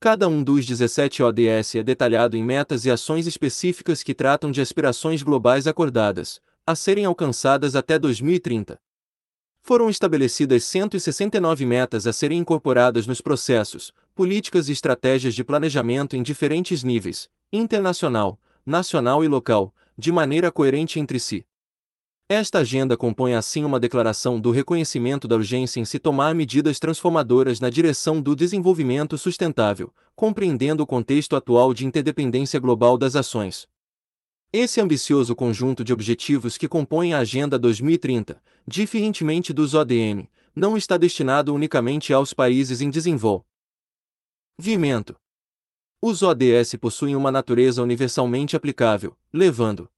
Cada 0.00 0.26
um 0.26 0.42
dos 0.42 0.66
17 0.66 1.22
ODS 1.22 1.76
é 1.76 1.84
detalhado 1.84 2.36
em 2.36 2.42
metas 2.42 2.84
e 2.86 2.90
ações 2.90 3.28
específicas 3.28 4.02
que 4.02 4.14
tratam 4.14 4.50
de 4.50 4.60
aspirações 4.60 5.22
globais 5.22 5.68
acordadas, 5.68 6.40
a 6.66 6.74
serem 6.74 7.04
alcançadas 7.04 7.76
até 7.76 8.00
2030. 8.00 8.80
Foram 9.60 9.88
estabelecidas 9.88 10.64
169 10.64 11.64
metas 11.66 12.04
a 12.04 12.12
serem 12.12 12.40
incorporadas 12.40 13.06
nos 13.06 13.20
processos, 13.20 13.92
políticas 14.14 14.68
e 14.68 14.72
estratégias 14.72 15.34
de 15.34 15.42
planejamento 15.42 16.16
em 16.16 16.22
diferentes 16.22 16.84
níveis, 16.84 17.28
internacional, 17.52 18.38
nacional 18.64 19.24
e 19.24 19.28
local, 19.28 19.74
de 19.96 20.12
maneira 20.12 20.50
coerente 20.50 21.00
entre 21.00 21.18
si. 21.18 21.44
Esta 22.28 22.60
agenda 22.60 22.96
compõe 22.96 23.34
assim 23.34 23.64
uma 23.64 23.78
declaração 23.78 24.40
do 24.40 24.50
reconhecimento 24.50 25.28
da 25.28 25.36
urgência 25.36 25.80
em 25.80 25.84
se 25.84 25.98
tomar 25.98 26.34
medidas 26.34 26.78
transformadoras 26.78 27.60
na 27.60 27.68
direção 27.68 28.22
do 28.22 28.34
desenvolvimento 28.34 29.18
sustentável, 29.18 29.92
compreendendo 30.14 30.82
o 30.82 30.86
contexto 30.86 31.36
atual 31.36 31.74
de 31.74 31.84
interdependência 31.84 32.58
global 32.58 32.96
das 32.96 33.16
ações. 33.16 33.68
Esse 34.50 34.80
ambicioso 34.80 35.34
conjunto 35.34 35.82
de 35.82 35.92
objetivos 35.92 36.56
que 36.56 36.68
compõem 36.68 37.12
a 37.12 37.18
Agenda 37.18 37.58
2030, 37.58 38.40
diferentemente 38.66 39.52
dos 39.52 39.74
ODM, 39.74 40.26
não 40.54 40.76
está 40.76 40.96
destinado 40.96 41.54
unicamente 41.54 42.12
aos 42.12 42.32
países 42.32 42.80
em 42.80 42.90
desenvolvimento. 42.90 43.51
Os 46.00 46.22
ODS 46.22 46.74
possuem 46.80 47.14
uma 47.16 47.30
natureza 47.30 47.82
universalmente 47.82 48.56
aplicável, 48.56 49.16
levando 49.32 49.88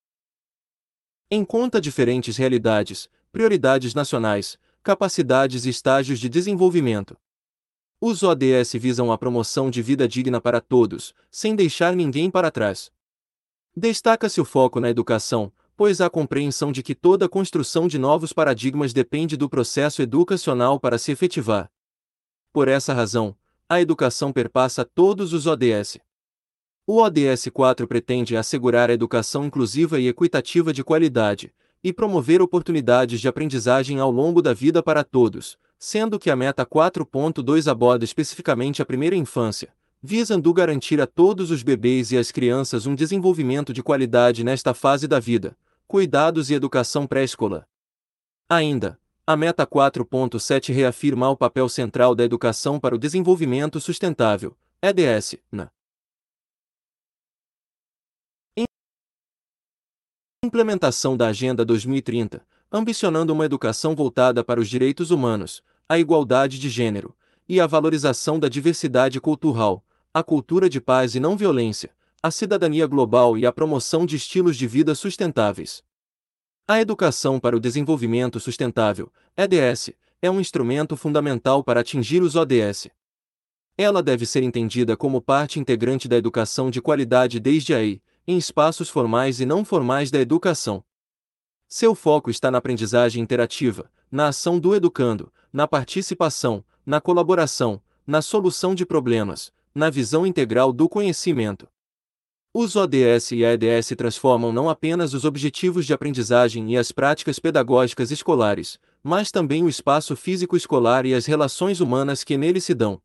em 1.31 1.45
conta 1.45 1.81
diferentes 1.81 2.37
realidades, 2.37 3.09
prioridades 3.33 3.95
nacionais, 3.95 4.59
capacidades 4.83 5.65
e 5.65 5.71
estágios 5.71 6.21
de 6.21 6.29
desenvolvimento. 6.29 7.17
Os 8.01 8.23
ODS 8.23 8.75
visam 8.75 9.11
a 9.11 9.17
promoção 9.17 9.71
de 9.71 9.81
vida 9.81 10.07
digna 10.07 10.41
para 10.41 10.61
todos, 10.61 11.15
sem 11.31 11.57
deixar 11.57 11.97
ninguém 11.97 12.31
para 12.31 12.51
trás. 12.51 12.93
Destaca-se 13.75 14.41
o 14.41 14.45
foco 14.45 14.79
na 14.79 14.91
educação, 14.91 15.51
pois 15.77 16.01
há 16.01 16.09
compreensão 16.09 16.71
de 16.71 16.83
que 16.83 16.95
toda 16.95 17.29
construção 17.29 17.89
de 17.89 17.99
novos 17.99 18.33
paradigmas 18.33 18.93
depende 18.93 19.37
do 19.37 19.49
processo 19.49 20.03
educacional 20.03 20.79
para 20.79 20.99
se 20.99 21.11
efetivar. 21.11 21.71
Por 22.53 22.69
essa 22.69 22.93
razão, 22.93 23.37
a 23.69 23.81
educação 23.81 24.33
perpassa 24.33 24.85
todos 24.85 25.33
os 25.33 25.47
ODS. 25.47 25.99
O 26.87 27.01
ODS 27.01 27.49
4 27.53 27.89
pretende 27.89 28.37
assegurar 28.37 28.91
a 28.91 28.93
educação 28.93 29.47
inclusiva 29.47 29.99
e 29.99 30.07
equitativa 30.07 30.73
de 30.73 30.85
qualidade, 30.85 31.53
e 31.83 31.93
promover 31.93 32.43
oportunidades 32.43 33.21
de 33.21 33.29
aprendizagem 33.29 33.99
ao 33.99 34.11
longo 34.11 34.43
da 34.43 34.53
vida 34.53 34.83
para 34.83 35.03
todos, 35.03 35.59
sendo 35.79 36.19
que 36.19 36.31
a 36.31 36.37
meta 36.37 36.65
4.2 36.65 37.71
aborda 37.71 38.05
especificamente 38.05 38.83
a 38.83 38.87
primeira 38.87 39.17
infância, 39.17 39.73
visando 40.03 40.53
garantir 40.53 41.01
a 41.01 41.07
todos 41.07 41.51
os 41.51 41.63
bebês 41.63 42.13
e 42.13 42.19
as 42.19 42.31
crianças 42.31 42.87
um 42.87 42.95
desenvolvimento 42.95 43.73
de 43.73 43.83
qualidade 43.83 44.45
nesta 44.45 44.75
fase 44.75 45.09
da 45.09 45.19
vida, 45.19 45.57
cuidados 45.87 46.51
e 46.51 46.55
educação 46.55 47.07
pré-escolar. 47.07 47.67
Ainda, 48.49 48.99
a 49.27 49.39
meta 49.39 49.67
4.7 49.67 50.71
reafirma 50.71 51.31
o 51.31 51.37
papel 51.37 51.67
central 51.67 52.15
da 52.15 52.23
educação 52.23 52.79
para 52.79 52.95
o 52.95 52.99
desenvolvimento 52.99 53.81
sustentável, 53.81 54.55
EDS, 54.83 55.37
na 55.51 55.71
Implementação 60.45 61.17
da 61.17 61.29
Agenda 61.29 61.65
2030, 61.65 62.47
ambicionando 62.71 63.33
uma 63.33 63.47
educação 63.47 63.97
voltada 63.97 64.45
para 64.45 64.61
os 64.61 64.69
direitos 64.69 65.11
humanos, 65.11 65.63
a 65.89 65.99
igualdade 65.99 66.59
de 66.59 66.69
gênero 66.69 67.17
e 67.49 67.59
a 67.59 67.67
valorização 67.67 68.39
da 68.39 68.47
diversidade 68.47 69.19
cultural, 69.23 69.83
a 70.13 70.23
cultura 70.23 70.69
de 70.69 70.83
paz 70.83 71.15
e 71.15 71.21
não 71.21 71.35
violência, 71.35 71.91
a 72.23 72.31
cidadania 72.31 72.87
global 72.87 73.39
e 73.39 73.47
a 73.47 73.53
promoção 73.53 74.05
de 74.05 74.17
estilos 74.17 74.55
de 74.59 74.67
vida 74.67 74.95
sustentáveis. 74.95 75.83
A 76.67 76.81
educação 76.81 77.39
para 77.39 77.55
o 77.55 77.61
desenvolvimento 77.61 78.41
sustentável, 78.41 79.13
EDS, 79.37 79.91
é 80.23 80.31
um 80.31 80.41
instrumento 80.41 80.97
fundamental 80.97 81.63
para 81.63 81.81
atingir 81.81 82.23
os 82.23 82.37
ODS. 82.37 82.89
Ela 83.77 84.03
deve 84.03 84.25
ser 84.25 84.43
entendida 84.43 84.97
como 84.97 85.21
parte 85.21 85.61
integrante 85.61 86.09
da 86.09 86.17
educação 86.17 86.71
de 86.71 86.81
qualidade 86.81 87.39
desde 87.39 87.75
aí, 87.75 88.01
em 88.27 88.39
espaços 88.39 88.89
formais 88.89 89.41
e 89.41 89.45
não 89.45 89.63
formais 89.63 90.11
da 90.11 90.19
educação. 90.19 90.83
Seu 91.69 91.95
foco 91.95 92.31
está 92.31 92.51
na 92.51 92.57
aprendizagem 92.57 93.23
interativa, 93.23 93.91
na 94.11 94.29
ação 94.29 94.59
do 94.59 94.75
educando, 94.75 95.31
na 95.53 95.69
participação, 95.69 96.65
na 96.87 96.99
colaboração, 96.99 97.79
na 98.07 98.23
solução 98.23 98.75
de 98.75 98.87
problemas, 98.87 99.53
na 99.75 99.91
visão 99.91 100.27
integral 100.27 100.73
do 100.73 100.89
conhecimento. 100.89 101.69
Os 102.57 102.77
ODS 102.77 103.33
e 103.33 103.43
EDS 103.43 103.89
transformam 103.99 104.53
não 104.53 104.71
apenas 104.71 105.13
os 105.13 105.25
objetivos 105.25 105.85
de 105.85 105.93
aprendizagem 105.93 106.73
e 106.73 106.77
as 106.77 106.93
práticas 106.93 107.41
pedagógicas 107.41 108.13
escolares, 108.13 108.79
mas 109.03 109.33
também 109.33 109.65
o 109.65 109.69
espaço 109.69 110.15
físico 110.15 110.57
escolar 110.57 111.05
e 111.05 111.15
as 111.15 111.27
relações 111.27 111.81
humanas 111.81 112.23
que 112.23 112.37
nele 112.37 112.61
se 112.61 112.73
dão. 112.73 113.03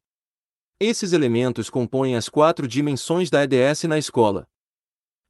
Esses 0.80 1.14
elementos 1.14 1.68
compõem 1.68 2.16
as 2.16 2.30
quatro 2.30 2.68
dimensões 2.68 3.32
da 3.32 3.44
EDS 3.44 3.86
na 3.86 3.98
escola 3.98 4.48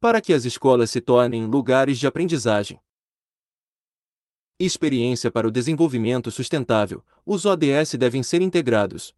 para 0.02 0.22
que 0.22 0.34
as 0.34 0.46
escolas 0.46 0.90
se 0.92 1.02
tornem 1.02 1.46
lugares 1.46 2.00
de 2.00 2.08
aprendizagem. 2.08 2.80
Experiência 4.58 5.32
para 5.32 5.48
o 5.48 5.52
desenvolvimento 5.52 6.32
sustentável: 6.32 7.04
os 7.26 7.46
ODS 7.46 7.96
devem 7.98 8.24
ser 8.24 8.42
integrados 8.42 9.14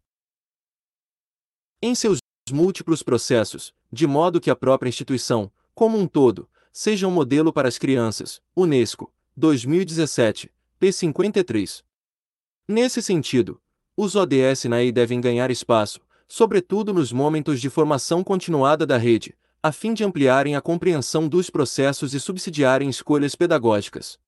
em 1.80 1.94
seus 1.96 2.18
múltiplos 2.52 3.02
processos, 3.02 3.74
de 3.92 4.06
modo 4.06 4.40
que 4.40 4.50
a 4.50 4.56
própria 4.56 4.88
instituição, 4.88 5.52
como 5.74 5.98
um 5.98 6.06
todo, 6.06 6.48
seja 6.72 7.06
um 7.06 7.10
modelo 7.10 7.52
para 7.52 7.68
as 7.68 7.76
crianças. 7.76 8.40
Unesco, 8.56 9.12
2017, 9.36 10.50
p. 10.78 10.92
53. 10.92 11.84
Nesse 12.66 13.02
sentido, 13.02 13.60
os 13.94 14.16
ODS 14.16 14.64
na 14.64 14.82
EI 14.82 14.90
devem 14.90 15.20
ganhar 15.20 15.50
espaço, 15.50 16.00
sobretudo 16.26 16.94
nos 16.94 17.12
momentos 17.12 17.60
de 17.60 17.68
formação 17.68 18.24
continuada 18.24 18.86
da 18.86 18.96
rede, 18.96 19.36
a 19.62 19.70
fim 19.70 19.92
de 19.92 20.02
ampliarem 20.02 20.56
a 20.56 20.62
compreensão 20.62 21.28
dos 21.28 21.50
processos 21.50 22.14
e 22.14 22.20
subsidiarem 22.20 22.88
escolhas 22.88 23.34
pedagógicas. 23.34 24.18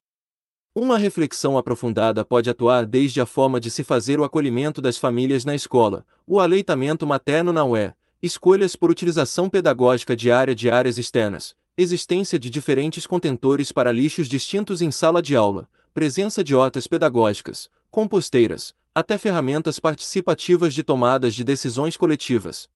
Uma 0.75 0.99
reflexão 0.99 1.57
aprofundada 1.57 2.25
pode 2.25 2.51
atuar 2.51 2.85
desde 2.85 3.21
a 3.21 3.27
forma 3.27 3.59
de 3.59 3.71
se 3.71 3.83
fazer 3.83 4.21
o 4.21 4.25
acolhimento 4.25 4.83
das 4.83 4.99
famílias 4.99 5.45
na 5.45 5.55
escola, 5.55 6.05
o 6.27 6.39
aleitamento 6.39 7.07
materno 7.07 7.53
na 7.53 7.65
UE, 7.65 7.93
escolhas 8.25 8.75
por 8.75 8.91
utilização 8.91 9.51
pedagógica 9.51 10.17
diária 10.17 10.55
de 10.55 10.71
áreas 10.71 10.97
externas, 10.97 11.55
existência 11.77 12.39
de 12.39 12.49
diferentes 12.49 13.07
contentores 13.07 13.71
para 13.71 13.93
lixos 13.93 14.29
distintos 14.29 14.81
em 14.81 14.91
sala 14.91 15.21
de 15.21 15.37
aula, 15.37 15.69
presença 15.93 16.43
de 16.43 16.55
hortas 16.55 16.87
pedagógicas, 16.87 17.69
composteiras, 17.91 18.75
até 18.95 19.19
ferramentas 19.19 19.79
participativas 19.79 20.73
de 20.73 20.83
tomadas 20.83 21.35
de 21.35 21.45
decisões 21.45 21.99
coletivas. 21.99 22.67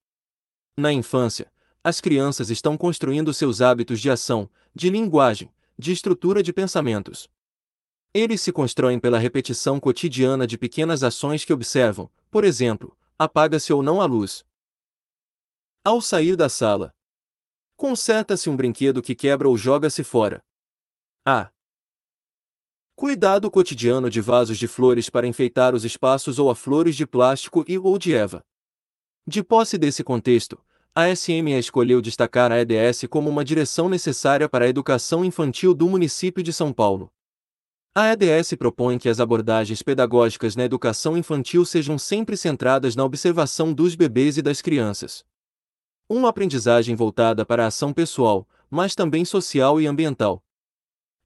Na 0.77 0.93
infância, 0.93 1.51
as 1.83 1.99
crianças 1.99 2.51
estão 2.51 2.77
construindo 2.77 3.33
seus 3.33 3.63
hábitos 3.63 4.01
de 4.01 4.11
ação, 4.11 4.51
de 4.75 4.91
linguagem, 4.91 5.51
de 5.79 5.93
estrutura 5.93 6.43
de 6.43 6.53
pensamentos. 6.53 7.27
Eles 8.13 8.43
se 8.43 8.53
constroem 8.53 9.01
pela 9.01 9.19
repetição 9.19 9.81
cotidiana 9.81 10.47
de 10.47 10.59
pequenas 10.59 11.03
ações 11.03 11.43
que 11.43 11.55
observam, 11.55 12.11
por 12.31 12.45
exemplo, 12.45 12.95
apaga-se 13.19 13.73
ou 13.73 13.83
não 13.83 14.03
a 14.03 14.05
luz. 14.05 14.45
Ao 15.89 16.03
sair 16.03 16.37
da 16.37 16.51
sala, 16.51 16.95
conserta-se 17.75 18.51
um 18.51 18.55
brinquedo 18.55 19.01
que 19.01 19.15
quebra 19.15 19.49
ou 19.49 19.57
joga-se 19.57 20.05
fora. 20.05 20.45
A. 21.27 21.51
Cuidado 22.95 23.51
cotidiano 23.51 24.11
de 24.11 24.21
vasos 24.21 24.59
de 24.59 24.69
flores 24.69 25.09
para 25.09 25.27
enfeitar 25.27 25.75
os 25.75 25.87
espaços 25.87 26.39
ou 26.39 26.51
a 26.51 26.55
flores 26.55 26.95
de 26.95 27.07
plástico 27.07 27.65
e 27.67 27.79
ou 27.79 27.97
de 27.99 28.13
Eva. 28.13 28.45
De 29.27 29.43
posse 29.43 29.79
desse 29.79 30.05
contexto, 30.05 30.63
a 30.95 31.09
SME 31.09 31.59
escolheu 31.59 32.03
destacar 32.03 32.53
a 32.53 32.61
EDS 32.61 33.07
como 33.09 33.31
uma 33.31 33.43
direção 33.43 33.89
necessária 33.89 34.47
para 34.47 34.67
a 34.67 34.69
educação 34.69 35.25
infantil 35.25 35.73
do 35.73 35.89
município 35.89 36.43
de 36.43 36.53
São 36.53 36.71
Paulo. 36.71 37.11
A 37.95 38.13
EDS 38.13 38.53
propõe 38.59 38.99
que 38.99 39.09
as 39.09 39.21
abordagens 39.21 39.83
pedagógicas 39.83 40.55
na 40.55 40.65
educação 40.65 41.17
infantil 41.17 41.65
sejam 41.65 41.99
sempre 41.99 42.37
centradas 42.37 42.95
na 42.95 43.07
observação 43.07 43.73
dos 43.73 43.95
bebês 43.95 44.37
e 44.37 44.43
das 44.43 44.61
crianças. 44.61 45.25
Uma 46.11 46.31
aprendizagem 46.31 46.97
voltada 46.97 47.45
para 47.45 47.65
a 47.65 47.67
ação 47.67 47.93
pessoal, 47.93 48.49
mas 48.71 48.95
também 48.95 49.27
social 49.27 49.79
e 49.79 49.87
ambiental. 49.87 50.43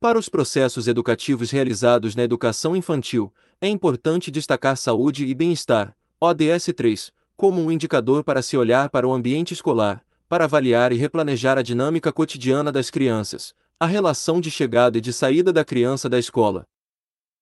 Para 0.01 0.19
os 0.19 0.29
processos 0.29 0.89
educativos 0.89 1.53
realizados 1.53 2.17
na 2.17 2.25
educação 2.25 2.75
infantil, 2.75 3.33
é 3.61 3.69
importante 3.69 4.29
destacar 4.29 4.77
saúde 4.77 5.25
e 5.25 5.33
bem-estar, 5.37 5.97
ODS 6.21 6.73
3, 6.75 7.13
como 7.37 7.61
um 7.61 7.71
indicador 7.71 8.25
para 8.25 8.43
se 8.43 8.57
olhar 8.57 8.91
para 8.91 9.07
o 9.07 9.13
ambiente 9.13 9.55
escolar, 9.55 10.05
para 10.29 10.47
avaliar 10.47 10.93
e 10.93 10.97
replanejar 10.97 11.59
a 11.59 11.63
dinâmica 11.63 12.13
cotidiana 12.13 12.73
das 12.73 12.91
crianças, 12.91 13.55
a 13.79 13.87
relação 13.87 14.41
de 14.41 14.51
chegada 14.51 14.99
e 14.99 15.01
de 15.01 15.13
saída 15.13 15.53
da 15.53 15.65
criança 15.65 16.09
da 16.09 16.19
escola. 16.19 16.67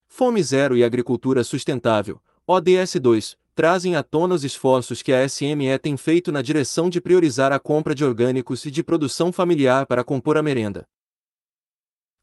Fome 0.07 0.43
Zero 0.43 0.77
e 0.77 0.85
Agricultura 0.85 1.43
Sustentável, 1.43 2.21
ODS 2.47 2.97
2, 3.01 3.39
trazem 3.61 3.95
à 3.95 4.03
tona 4.03 4.35
os 4.35 4.43
esforços 4.43 5.03
que 5.03 5.13
a 5.13 5.29
SME 5.29 5.79
tem 5.79 5.95
feito 5.95 6.33
na 6.33 6.41
direção 6.41 6.89
de 6.89 6.99
priorizar 6.99 7.53
a 7.53 7.61
compra 7.61 7.95
de 7.95 8.03
orgânicos 8.03 8.65
e 8.65 8.71
de 8.71 8.83
produção 8.83 9.31
familiar 9.31 9.87
para 9.87 10.03
compor 10.03 10.39
a 10.39 10.43
merenda. 10.43 10.89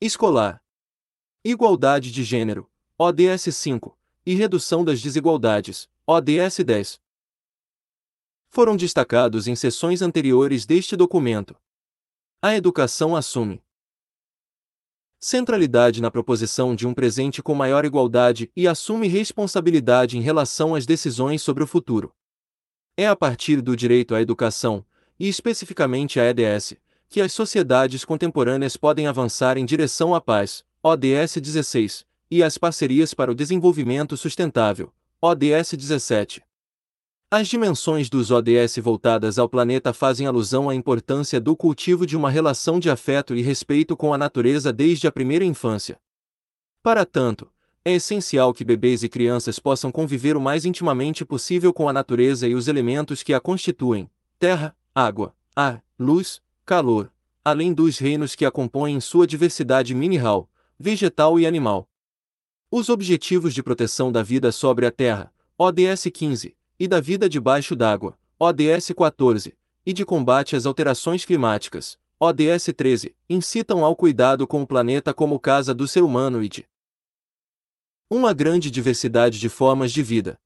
Escolar. 0.01 0.59
Igualdade 1.45 2.11
de 2.11 2.23
gênero, 2.23 2.67
ODS 2.97 3.55
5, 3.55 3.95
e 4.25 4.33
redução 4.33 4.83
das 4.83 4.99
desigualdades, 4.99 5.87
ODS 6.07 6.57
10. 6.65 6.99
Foram 8.49 8.75
destacados 8.75 9.47
em 9.47 9.55
sessões 9.55 10.01
anteriores 10.01 10.65
deste 10.65 10.95
documento. 10.95 11.55
A 12.41 12.55
educação 12.55 13.15
assume 13.15 13.63
centralidade 15.19 16.01
na 16.01 16.11
proposição 16.11 16.75
de 16.75 16.85
um 16.87 16.93
presente 16.93 17.41
com 17.41 17.55
maior 17.55 17.85
igualdade 17.85 18.51
e 18.55 18.67
assume 18.67 19.07
responsabilidade 19.07 20.17
em 20.17 20.21
relação 20.21 20.75
às 20.75 20.85
decisões 20.85 21.41
sobre 21.41 21.63
o 21.63 21.67
futuro. 21.67 22.13
É 22.95 23.07
a 23.07 23.15
partir 23.15 23.61
do 23.61 23.75
direito 23.75 24.13
à 24.15 24.21
educação, 24.21 24.85
e 25.19 25.27
especificamente 25.27 26.19
à 26.19 26.25
EDS, 26.25 26.75
que 27.09 27.21
as 27.21 27.33
sociedades 27.33 28.05
contemporâneas 28.05 28.77
podem 28.77 29.07
avançar 29.07 29.57
em 29.57 29.65
direção 29.65 30.13
à 30.13 30.21
paz, 30.21 30.63
ODS 30.83 31.37
16, 31.41 32.05
e 32.29 32.43
às 32.43 32.57
parcerias 32.57 33.13
para 33.13 33.31
o 33.31 33.35
desenvolvimento 33.35 34.15
sustentável, 34.17 34.93
ODS 35.21 35.73
17. 35.73 36.46
As 37.29 37.49
dimensões 37.49 38.09
dos 38.09 38.31
ODS 38.31 38.77
voltadas 38.77 39.37
ao 39.37 39.49
planeta 39.49 39.91
fazem 39.91 40.25
alusão 40.25 40.69
à 40.69 40.75
importância 40.75 41.41
do 41.41 41.57
cultivo 41.57 42.07
de 42.07 42.15
uma 42.15 42.29
relação 42.29 42.79
de 42.79 42.89
afeto 42.89 43.35
e 43.35 43.41
respeito 43.41 43.97
com 43.97 44.13
a 44.13 44.17
natureza 44.17 44.71
desde 44.71 45.07
a 45.07 45.11
primeira 45.11 45.43
infância. 45.43 45.99
Para 46.81 47.05
tanto, 47.05 47.51
é 47.83 47.91
essencial 47.91 48.53
que 48.53 48.63
bebês 48.63 49.03
e 49.03 49.09
crianças 49.09 49.59
possam 49.59 49.91
conviver 49.91 50.37
o 50.37 50.41
mais 50.41 50.63
intimamente 50.63 51.25
possível 51.25 51.73
com 51.73 51.89
a 51.89 51.93
natureza 51.93 52.47
e 52.47 52.55
os 52.55 52.69
elementos 52.69 53.23
que 53.23 53.33
a 53.33 53.41
constituem: 53.41 54.09
terra, 54.39 54.73
água, 54.95 55.35
ar, 55.53 55.83
luz, 55.99 56.41
calor, 56.65 57.11
além 57.43 57.73
dos 57.73 57.97
reinos 57.97 58.35
que 58.35 58.45
a 58.45 58.51
compõem 58.51 58.95
em 58.95 59.01
sua 59.01 59.27
diversidade 59.27 59.93
mineral, 59.93 60.49
vegetal 60.79 61.37
e 61.37 61.45
animal. 61.45 61.89
Os 62.71 62.87
Objetivos 62.87 63.53
de 63.53 63.61
Proteção 63.61 64.13
da 64.13 64.23
Vida 64.23 64.49
sobre 64.49 64.85
a 64.85 64.91
Terra, 64.91 65.29
ODS 65.57 66.07
15, 66.13 66.56
e 66.79 66.87
da 66.87 66.99
vida 66.99 67.27
debaixo 67.27 67.75
d'água, 67.75 68.17
ODS 68.39 68.91
14, 68.95 69.57
e 69.85 69.93
de 69.93 70.05
combate 70.05 70.55
às 70.55 70.65
alterações 70.65 71.25
climáticas, 71.25 71.97
ODS 72.19 72.73
13, 72.75 73.15
incitam 73.29 73.85
ao 73.85 73.95
cuidado 73.95 74.45
com 74.47 74.61
o 74.61 74.67
planeta 74.67 75.13
como 75.13 75.39
casa 75.39 75.73
do 75.73 75.87
ser 75.87 76.03
humano 76.03 76.43
e 76.43 76.49
de 76.49 76.67
uma 78.09 78.33
grande 78.33 78.71
diversidade 78.71 79.39
de 79.39 79.49
formas 79.49 79.91
de 79.91 80.01
vida. 80.01 80.39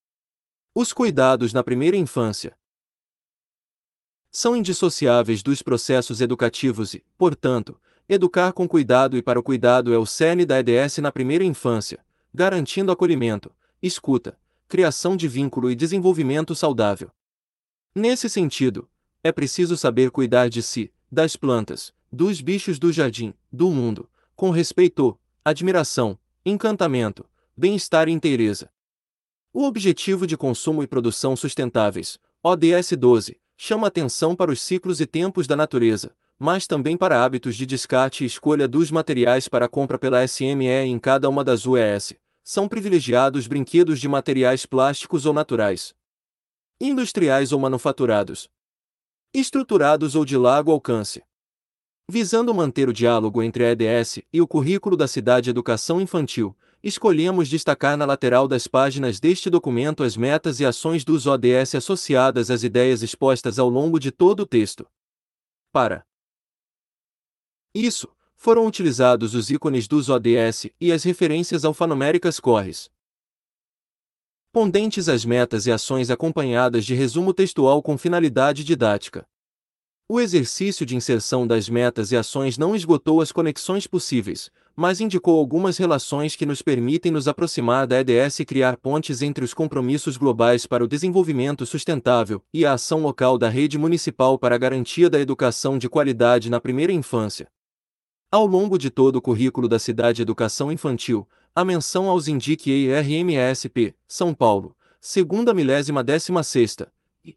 Os 0.73 0.93
cuidados 0.93 1.53
na 1.53 1.63
primeira 1.63 1.97
infância 1.97 2.57
são 4.31 4.55
indissociáveis 4.55 5.43
dos 5.43 5.61
processos 5.61 6.21
educativos 6.21 6.93
e, 6.93 7.03
portanto, 7.17 7.79
educar 8.07 8.53
com 8.53 8.67
cuidado 8.67 9.17
e 9.17 9.21
para 9.21 9.39
o 9.39 9.43
cuidado 9.43 9.93
é 9.93 9.97
o 9.97 10.05
cerne 10.05 10.45
da 10.45 10.59
EDS 10.59 10.99
na 10.99 11.11
primeira 11.11 11.43
infância, 11.43 12.03
garantindo 12.33 12.91
acolhimento, 12.91 13.53
escuta, 13.81 14.37
criação 14.71 15.17
de 15.17 15.27
vínculo 15.27 15.69
e 15.69 15.75
desenvolvimento 15.75 16.55
saudável. 16.55 17.11
Nesse 17.93 18.29
sentido, 18.29 18.87
é 19.21 19.29
preciso 19.29 19.75
saber 19.75 20.11
cuidar 20.11 20.47
de 20.47 20.63
si, 20.63 20.93
das 21.11 21.35
plantas, 21.35 21.93
dos 22.09 22.39
bichos 22.39 22.79
do 22.79 22.89
jardim, 22.89 23.33
do 23.51 23.69
mundo, 23.69 24.09
com 24.33 24.49
respeito, 24.49 25.19
admiração, 25.43 26.17
encantamento, 26.45 27.25
bem-estar 27.55 28.07
e 28.07 28.13
inteireza. 28.13 28.69
O 29.51 29.65
Objetivo 29.65 30.25
de 30.25 30.37
Consumo 30.37 30.81
e 30.81 30.87
Produção 30.87 31.35
Sustentáveis, 31.35 32.17
ODS 32.41 32.93
12, 32.97 33.37
chama 33.57 33.87
atenção 33.87 34.33
para 34.37 34.53
os 34.53 34.61
ciclos 34.61 35.01
e 35.01 35.05
tempos 35.05 35.47
da 35.47 35.55
natureza, 35.57 36.15
mas 36.39 36.65
também 36.65 36.95
para 36.95 37.21
hábitos 37.21 37.57
de 37.57 37.65
descarte 37.65 38.23
e 38.23 38.27
escolha 38.27 38.69
dos 38.69 38.89
materiais 38.89 39.49
para 39.49 39.67
compra 39.67 39.99
pela 39.99 40.25
SME 40.25 40.85
em 40.85 40.97
cada 40.97 41.27
uma 41.27 41.43
das 41.43 41.65
UES, 41.65 42.15
são 42.43 42.67
privilegiados 42.67 43.47
brinquedos 43.47 43.99
de 43.99 44.07
materiais 44.07 44.65
plásticos 44.65 45.25
ou 45.25 45.33
naturais, 45.33 45.93
industriais 46.79 47.51
ou 47.51 47.59
manufaturados, 47.59 48.49
estruturados 49.33 50.15
ou 50.15 50.25
de 50.25 50.37
largo 50.37 50.71
alcance. 50.71 51.23
Visando 52.09 52.53
manter 52.53 52.89
o 52.89 52.93
diálogo 52.93 53.41
entre 53.41 53.63
a 53.63 53.71
EDS 53.71 54.19
e 54.33 54.41
o 54.41 54.47
currículo 54.47 54.97
da 54.97 55.07
Cidade 55.07 55.49
Educação 55.49 56.01
Infantil, 56.01 56.57
escolhemos 56.83 57.47
destacar 57.47 57.95
na 57.95 58.05
lateral 58.05 58.47
das 58.47 58.67
páginas 58.67 59.19
deste 59.19 59.49
documento 59.49 60.03
as 60.03 60.17
metas 60.17 60.59
e 60.59 60.65
ações 60.65 61.05
dos 61.05 61.27
ODS 61.27 61.75
associadas 61.75 62.49
às 62.49 62.63
ideias 62.63 63.03
expostas 63.03 63.59
ao 63.59 63.69
longo 63.69 63.99
de 63.99 64.11
todo 64.11 64.41
o 64.41 64.45
texto. 64.45 64.85
Para 65.71 66.03
isso, 67.73 68.13
foram 68.43 68.65
utilizados 68.65 69.35
os 69.35 69.51
ícones 69.51 69.87
dos 69.87 70.09
ODS 70.09 70.65
e 70.81 70.91
as 70.91 71.03
referências 71.03 71.63
alfanuméricas 71.63 72.39
cores. 72.39 72.89
Pondentes 74.51 75.07
às 75.07 75.23
metas 75.23 75.67
e 75.67 75.71
ações 75.71 76.09
acompanhadas 76.09 76.83
de 76.83 76.95
resumo 76.95 77.35
textual 77.35 77.83
com 77.83 77.99
finalidade 77.99 78.63
didática. 78.63 79.27
O 80.09 80.19
exercício 80.19 80.87
de 80.87 80.95
inserção 80.95 81.45
das 81.45 81.69
metas 81.69 82.11
e 82.11 82.17
ações 82.17 82.57
não 82.57 82.75
esgotou 82.75 83.21
as 83.21 83.31
conexões 83.31 83.85
possíveis, 83.85 84.49
mas 84.75 84.99
indicou 84.99 85.37
algumas 85.37 85.77
relações 85.77 86.35
que 86.35 86.43
nos 86.43 86.63
permitem 86.63 87.11
nos 87.11 87.27
aproximar 87.27 87.85
da 87.85 87.99
EDS 87.99 88.39
e 88.39 88.45
criar 88.45 88.75
pontes 88.75 89.21
entre 89.21 89.45
os 89.45 89.53
compromissos 89.53 90.17
globais 90.17 90.65
para 90.65 90.83
o 90.83 90.87
desenvolvimento 90.87 91.63
sustentável 91.63 92.43
e 92.51 92.65
a 92.65 92.73
ação 92.73 93.03
local 93.03 93.37
da 93.37 93.49
rede 93.49 93.77
municipal 93.77 94.39
para 94.39 94.55
a 94.55 94.57
garantia 94.57 95.11
da 95.11 95.19
educação 95.19 95.77
de 95.77 95.87
qualidade 95.87 96.49
na 96.49 96.59
primeira 96.59 96.91
infância. 96.91 97.47
Ao 98.33 98.45
longo 98.45 98.77
de 98.77 98.89
todo 98.89 99.17
o 99.17 99.21
currículo 99.21 99.67
da 99.67 99.77
Cidade 99.77 100.21
Educação 100.21 100.71
Infantil, 100.71 101.27
a 101.53 101.65
menção 101.65 102.09
aos 102.09 102.29
Indique 102.29 102.71
EIRMSP, 102.71 103.93
São 104.07 104.33
Paulo, 104.33 104.73
segunda 105.01 105.53
milésima 105.53 106.01
décima 106.01 106.41
sexta, 106.41 106.89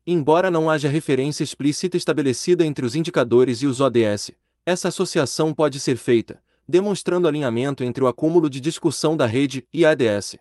embora 0.07 0.53
não 0.53 0.71
haja 0.71 0.89
referência 0.89 1.43
explícita 1.43 1.97
estabelecida 1.97 2.65
entre 2.65 2.87
os 2.87 2.95
indicadores 2.95 3.61
e 3.61 3.67
os 3.67 3.81
ODS, 3.81 4.31
essa 4.65 4.87
associação 4.87 5.53
pode 5.53 5.81
ser 5.81 5.97
feita, 5.97 6.41
demonstrando 6.69 7.27
alinhamento 7.27 7.83
entre 7.83 8.05
o 8.05 8.07
acúmulo 8.07 8.49
de 8.49 8.61
discussão 8.61 9.17
da 9.17 9.27
rede 9.27 9.67
e 9.73 9.85
a 9.85 9.91
ADS. 9.91 10.37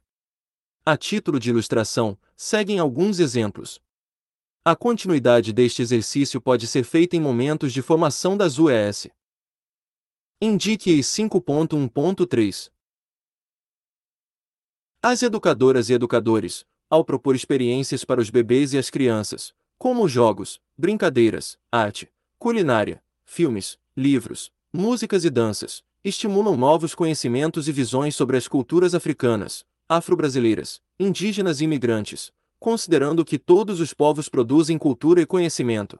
A 0.86 0.96
título 0.96 1.40
de 1.40 1.50
ilustração, 1.50 2.16
seguem 2.38 2.78
alguns 2.78 3.20
exemplos. 3.20 3.82
A 4.64 4.76
continuidade 4.76 5.52
deste 5.52 5.82
exercício 5.82 6.40
pode 6.40 6.68
ser 6.68 6.84
feita 6.84 7.16
em 7.16 7.20
momentos 7.20 7.74
de 7.74 7.82
formação 7.82 8.38
das 8.38 8.60
UES. 8.60 9.08
Indique 10.46 10.90
EI 10.92 11.00
5.1.3. 11.00 12.70
As 15.02 15.24
educadoras 15.24 15.90
e 15.90 15.94
educadores, 15.94 16.66
ao 16.90 17.06
propor 17.06 17.34
experiências 17.34 18.04
para 18.04 18.20
os 18.20 18.30
bebês 18.30 18.74
e 18.74 18.78
as 18.78 18.90
crianças, 18.90 19.54
como 19.78 20.06
jogos, 20.06 20.60
brincadeiras, 20.78 21.58
arte, 21.72 22.12
culinária, 22.38 23.02
filmes, 23.24 23.80
livros, 23.96 24.52
músicas 24.74 25.24
e 25.24 25.30
danças, 25.30 25.82
estimulam 26.04 26.58
novos 26.58 26.94
conhecimentos 26.94 27.70
e 27.70 27.72
visões 27.72 28.14
sobre 28.14 28.36
as 28.36 28.46
culturas 28.46 28.94
africanas, 28.94 29.66
afro-brasileiras, 29.88 30.82
indígenas 31.00 31.62
e 31.62 31.64
imigrantes, 31.64 32.34
considerando 32.60 33.24
que 33.24 33.40
todos 33.40 33.80
os 33.80 33.94
povos 33.94 34.28
produzem 34.28 34.78
cultura 34.78 35.22
e 35.22 35.26
conhecimento, 35.26 35.98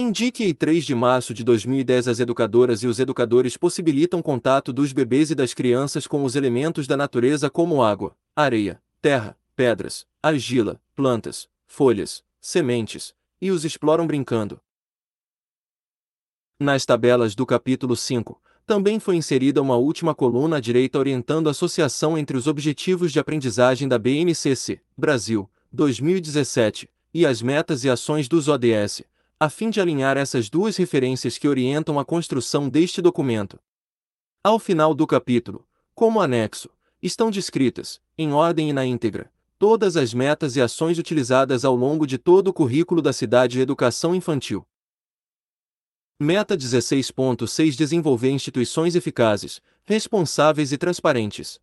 Indique 0.00 0.44
em 0.44 0.54
3 0.54 0.86
de 0.86 0.94
março 0.94 1.34
de 1.34 1.44
2010 1.44 2.08
as 2.08 2.20
educadoras 2.20 2.82
e 2.82 2.86
os 2.86 2.98
educadores 2.98 3.58
possibilitam 3.58 4.22
contato 4.22 4.72
dos 4.72 4.94
bebês 4.94 5.30
e 5.30 5.34
das 5.34 5.52
crianças 5.52 6.06
com 6.06 6.24
os 6.24 6.34
elementos 6.34 6.86
da 6.86 6.96
natureza 6.96 7.50
como 7.50 7.82
água, 7.82 8.16
areia, 8.34 8.82
terra, 9.02 9.36
pedras, 9.54 10.06
argila, 10.22 10.80
plantas, 10.96 11.50
folhas, 11.66 12.24
sementes, 12.40 13.14
e 13.42 13.50
os 13.50 13.62
exploram 13.62 14.06
brincando. 14.06 14.58
Nas 16.58 16.86
tabelas 16.86 17.34
do 17.34 17.44
capítulo 17.44 17.94
5, 17.94 18.40
também 18.66 18.98
foi 18.98 19.16
inserida 19.16 19.60
uma 19.60 19.76
última 19.76 20.14
coluna 20.14 20.56
à 20.56 20.60
direita 20.60 20.98
orientando 20.98 21.48
a 21.48 21.50
associação 21.50 22.16
entre 22.16 22.38
os 22.38 22.46
Objetivos 22.46 23.12
de 23.12 23.20
Aprendizagem 23.20 23.86
da 23.86 23.98
BNCC, 23.98 24.80
Brasil, 24.96 25.46
2017, 25.70 26.88
e 27.12 27.26
as 27.26 27.42
metas 27.42 27.84
e 27.84 27.90
ações 27.90 28.28
dos 28.28 28.48
ODS, 28.48 29.02
a 29.42 29.48
fim 29.48 29.70
de 29.70 29.80
alinhar 29.80 30.18
essas 30.18 30.50
duas 30.50 30.76
referências 30.76 31.38
que 31.38 31.48
orientam 31.48 31.98
a 31.98 32.04
construção 32.04 32.68
deste 32.68 33.00
documento. 33.00 33.58
Ao 34.44 34.58
final 34.58 34.92
do 34.94 35.06
capítulo, 35.06 35.66
como 35.94 36.20
anexo, 36.20 36.68
estão 37.02 37.30
descritas, 37.30 38.02
em 38.18 38.34
ordem 38.34 38.68
e 38.68 38.72
na 38.74 38.84
íntegra, 38.84 39.32
todas 39.58 39.96
as 39.96 40.12
metas 40.12 40.56
e 40.56 40.60
ações 40.60 40.98
utilizadas 40.98 41.64
ao 41.64 41.74
longo 41.74 42.06
de 42.06 42.18
todo 42.18 42.48
o 42.48 42.52
currículo 42.52 43.00
da 43.00 43.14
cidade 43.14 43.54
de 43.54 43.60
educação 43.62 44.14
infantil. 44.14 44.66
Meta 46.20 46.54
16.6 46.54 47.74
Desenvolver 47.74 48.28
instituições 48.28 48.94
eficazes, 48.94 49.62
responsáveis 49.84 50.70
e 50.70 50.76
transparentes. 50.76 51.58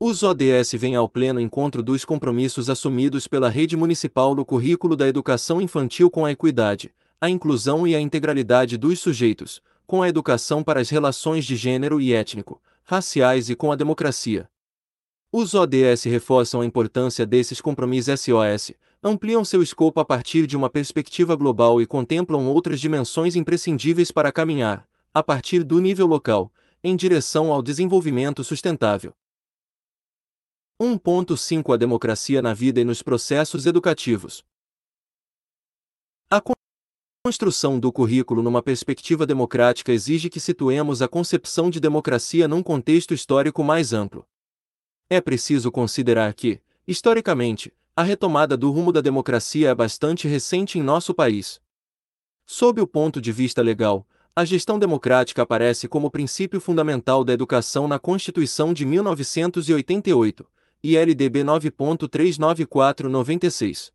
Os 0.00 0.22
ODS 0.22 0.74
vêm 0.74 0.94
ao 0.94 1.08
pleno 1.08 1.40
encontro 1.40 1.82
dos 1.82 2.04
compromissos 2.04 2.70
assumidos 2.70 3.26
pela 3.26 3.48
rede 3.48 3.76
municipal 3.76 4.32
no 4.32 4.44
currículo 4.44 4.94
da 4.94 5.08
educação 5.08 5.60
infantil 5.60 6.08
com 6.08 6.24
a 6.24 6.30
equidade, 6.30 6.94
a 7.20 7.28
inclusão 7.28 7.84
e 7.84 7.96
a 7.96 8.00
integralidade 8.00 8.76
dos 8.76 9.00
sujeitos, 9.00 9.60
com 9.88 10.00
a 10.00 10.08
educação 10.08 10.62
para 10.62 10.80
as 10.80 10.88
relações 10.88 11.44
de 11.44 11.56
gênero 11.56 12.00
e 12.00 12.12
étnico, 12.12 12.62
raciais 12.84 13.50
e 13.50 13.56
com 13.56 13.72
a 13.72 13.74
democracia. 13.74 14.48
Os 15.32 15.52
ODS 15.52 16.04
reforçam 16.04 16.60
a 16.60 16.64
importância 16.64 17.26
desses 17.26 17.60
compromissos 17.60 18.20
SOS, 18.20 18.74
ampliam 19.02 19.44
seu 19.44 19.60
escopo 19.64 19.98
a 19.98 20.04
partir 20.04 20.46
de 20.46 20.56
uma 20.56 20.70
perspectiva 20.70 21.34
global 21.34 21.82
e 21.82 21.86
contemplam 21.86 22.46
outras 22.46 22.78
dimensões 22.78 23.34
imprescindíveis 23.34 24.12
para 24.12 24.30
caminhar, 24.30 24.86
a 25.12 25.24
partir 25.24 25.64
do 25.64 25.80
nível 25.80 26.06
local, 26.06 26.52
em 26.84 26.94
direção 26.94 27.52
ao 27.52 27.60
desenvolvimento 27.60 28.44
sustentável. 28.44 29.12
1.5 30.80 31.74
A 31.74 31.76
democracia 31.76 32.40
na 32.40 32.54
vida 32.54 32.80
e 32.80 32.84
nos 32.84 33.02
processos 33.02 33.66
educativos. 33.66 34.44
A 36.30 36.40
construção 37.26 37.80
do 37.80 37.92
currículo 37.92 38.44
numa 38.44 38.62
perspectiva 38.62 39.26
democrática 39.26 39.90
exige 39.90 40.30
que 40.30 40.38
situemos 40.38 41.02
a 41.02 41.08
concepção 41.08 41.68
de 41.68 41.80
democracia 41.80 42.46
num 42.46 42.62
contexto 42.62 43.12
histórico 43.12 43.64
mais 43.64 43.92
amplo. 43.92 44.24
É 45.10 45.20
preciso 45.20 45.72
considerar 45.72 46.32
que, 46.32 46.60
historicamente, 46.86 47.74
a 47.96 48.04
retomada 48.04 48.56
do 48.56 48.70
rumo 48.70 48.92
da 48.92 49.00
democracia 49.00 49.70
é 49.70 49.74
bastante 49.74 50.28
recente 50.28 50.78
em 50.78 50.82
nosso 50.82 51.12
país. 51.12 51.60
Sob 52.46 52.80
o 52.80 52.86
ponto 52.86 53.20
de 53.20 53.32
vista 53.32 53.60
legal, 53.62 54.06
a 54.34 54.44
gestão 54.44 54.78
democrática 54.78 55.42
aparece 55.42 55.88
como 55.88 56.08
princípio 56.08 56.60
fundamental 56.60 57.24
da 57.24 57.32
educação 57.32 57.88
na 57.88 57.98
Constituição 57.98 58.72
de 58.72 58.86
1988 58.86 60.48
ILDB 60.82 61.42
9.39496. 61.42 63.90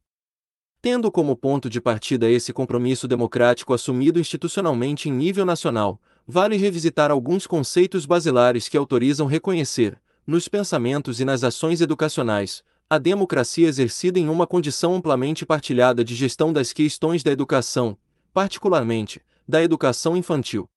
Tendo 0.82 1.10
como 1.10 1.34
ponto 1.34 1.69
de 1.69 1.80
partida 1.80 2.30
esse 2.30 2.52
compromisso 2.52 3.08
democrático 3.08 3.74
assumido 3.74 4.19
institucionalmente 4.19 5.08
em 5.08 5.13
nível 5.13 5.46
nacional, 5.46 5.98
vale 6.28 6.58
revisitar 6.58 7.10
alguns 7.10 7.48
conceitos 7.48 8.06
basilares 8.06 8.67
que 8.67 8.76
autorizam 8.76 9.28
reconhecer, 9.28 9.98
nos 10.28 10.50
pensamentos 10.50 11.22
e 11.22 11.26
nas 11.26 11.41
ações 11.43 11.80
educacionais, 11.80 12.62
a 12.89 12.98
democracia 12.98 13.69
exercida 13.69 14.19
em 14.19 14.28
uma 14.28 14.46
condição 14.46 14.93
amplamente 14.93 15.46
partilhada 15.46 16.04
de 16.04 16.15
gestão 16.15 16.52
das 16.52 16.74
questões 16.74 17.24
da 17.24 17.32
educação, 17.32 17.98
particularmente, 18.34 19.22
da 19.48 19.63
educação 19.63 20.17
infantil. 20.17 20.67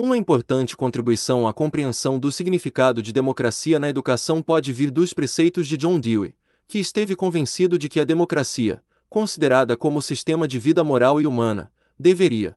Uma 0.00 0.16
importante 0.16 0.76
contribuição 0.76 1.48
à 1.48 1.52
compreensão 1.52 2.20
do 2.20 2.30
significado 2.30 3.02
de 3.02 3.12
democracia 3.12 3.80
na 3.80 3.88
educação 3.88 4.40
pode 4.40 4.72
vir 4.72 4.92
dos 4.92 5.12
preceitos 5.12 5.66
de 5.66 5.76
John 5.76 5.98
Dewey, 5.98 6.36
que 6.68 6.78
esteve 6.78 7.16
convencido 7.16 7.76
de 7.76 7.88
que 7.88 7.98
a 7.98 8.04
democracia, 8.04 8.80
considerada 9.08 9.76
como 9.76 10.00
sistema 10.00 10.46
de 10.46 10.56
vida 10.56 10.84
moral 10.84 11.20
e 11.20 11.26
humana, 11.26 11.72
deveria 11.98 12.56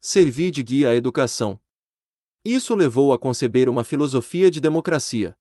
servir 0.00 0.50
de 0.50 0.64
guia 0.64 0.88
à 0.88 0.96
educação. 0.96 1.56
Isso 2.44 2.74
levou 2.74 3.12
a 3.12 3.18
conceber 3.18 3.68
uma 3.68 3.84
filosofia 3.84 4.50
de 4.50 4.60
democracia, 4.60 5.38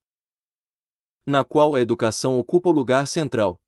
na 1.26 1.44
qual 1.44 1.74
a 1.74 1.82
educação 1.82 2.38
ocupa 2.38 2.70
o 2.70 2.72
lugar 2.72 3.08
central. 3.08 3.60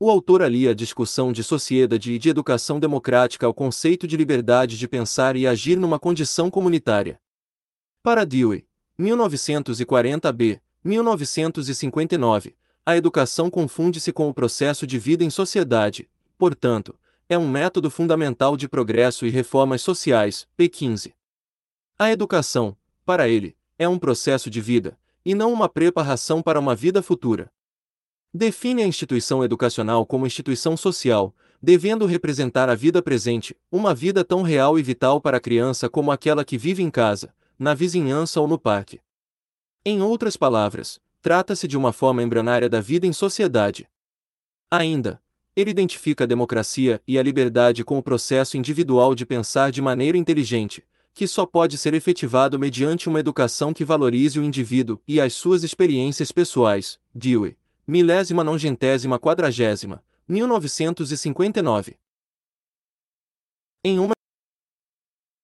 O 0.00 0.08
autor 0.08 0.42
alia 0.42 0.70
a 0.70 0.74
discussão 0.74 1.32
de 1.32 1.42
sociedade 1.42 2.12
e 2.12 2.18
de 2.20 2.28
educação 2.28 2.78
democrática 2.78 3.44
ao 3.44 3.52
conceito 3.52 4.06
de 4.06 4.16
liberdade 4.16 4.78
de 4.78 4.86
pensar 4.86 5.34
e 5.34 5.44
agir 5.44 5.76
numa 5.76 5.98
condição 5.98 6.48
comunitária. 6.48 7.20
Para 8.00 8.24
Dewey, 8.24 8.64
1940b, 8.96 10.60
1959, 10.84 12.54
a 12.86 12.96
educação 12.96 13.50
confunde-se 13.50 14.12
com 14.12 14.28
o 14.28 14.34
processo 14.34 14.86
de 14.86 15.00
vida 15.00 15.24
em 15.24 15.30
sociedade, 15.30 16.08
portanto, 16.38 16.96
é 17.28 17.36
um 17.36 17.48
método 17.48 17.90
fundamental 17.90 18.56
de 18.56 18.68
progresso 18.68 19.26
e 19.26 19.30
reformas 19.30 19.82
sociais. 19.82 20.46
P15. 20.56 21.12
A 21.98 22.12
educação, 22.12 22.76
para 23.04 23.28
ele, 23.28 23.56
é 23.76 23.88
um 23.88 23.98
processo 23.98 24.48
de 24.48 24.60
vida, 24.60 24.96
e 25.24 25.34
não 25.34 25.52
uma 25.52 25.68
preparação 25.68 26.40
para 26.40 26.60
uma 26.60 26.76
vida 26.76 27.02
futura. 27.02 27.50
Define 28.32 28.82
a 28.82 28.86
instituição 28.86 29.42
educacional 29.42 30.04
como 30.04 30.26
instituição 30.26 30.76
social, 30.76 31.34
devendo 31.62 32.04
representar 32.04 32.68
a 32.68 32.74
vida 32.74 33.00
presente, 33.00 33.56
uma 33.72 33.94
vida 33.94 34.22
tão 34.22 34.42
real 34.42 34.78
e 34.78 34.82
vital 34.82 35.18
para 35.18 35.38
a 35.38 35.40
criança 35.40 35.88
como 35.88 36.12
aquela 36.12 36.44
que 36.44 36.58
vive 36.58 36.82
em 36.82 36.90
casa, 36.90 37.34
na 37.58 37.72
vizinhança 37.72 38.38
ou 38.38 38.46
no 38.46 38.58
parque. 38.58 39.00
Em 39.82 40.02
outras 40.02 40.36
palavras, 40.36 41.00
trata-se 41.22 41.66
de 41.66 41.78
uma 41.78 41.90
forma 41.90 42.22
embrionária 42.22 42.68
da 42.68 42.82
vida 42.82 43.06
em 43.06 43.14
sociedade. 43.14 43.88
Ainda, 44.70 45.22
ele 45.56 45.70
identifica 45.70 46.24
a 46.24 46.26
democracia 46.26 47.00
e 47.08 47.18
a 47.18 47.22
liberdade 47.22 47.82
com 47.82 47.96
o 47.96 48.02
processo 48.02 48.58
individual 48.58 49.14
de 49.14 49.24
pensar 49.24 49.72
de 49.72 49.80
maneira 49.80 50.18
inteligente, 50.18 50.84
que 51.14 51.26
só 51.26 51.46
pode 51.46 51.78
ser 51.78 51.94
efetivado 51.94 52.58
mediante 52.58 53.08
uma 53.08 53.20
educação 53.20 53.72
que 53.72 53.86
valorize 53.86 54.38
o 54.38 54.44
indivíduo 54.44 55.00
e 55.08 55.18
as 55.18 55.32
suas 55.32 55.64
experiências 55.64 56.30
pessoais. 56.30 56.98
Dewey 57.14 57.56
milésima 57.88 58.44
nongentésima 58.44 59.18
quadragésima, 59.18 60.04
1959. 60.28 61.96
Em 63.82 63.98
uma 63.98 64.12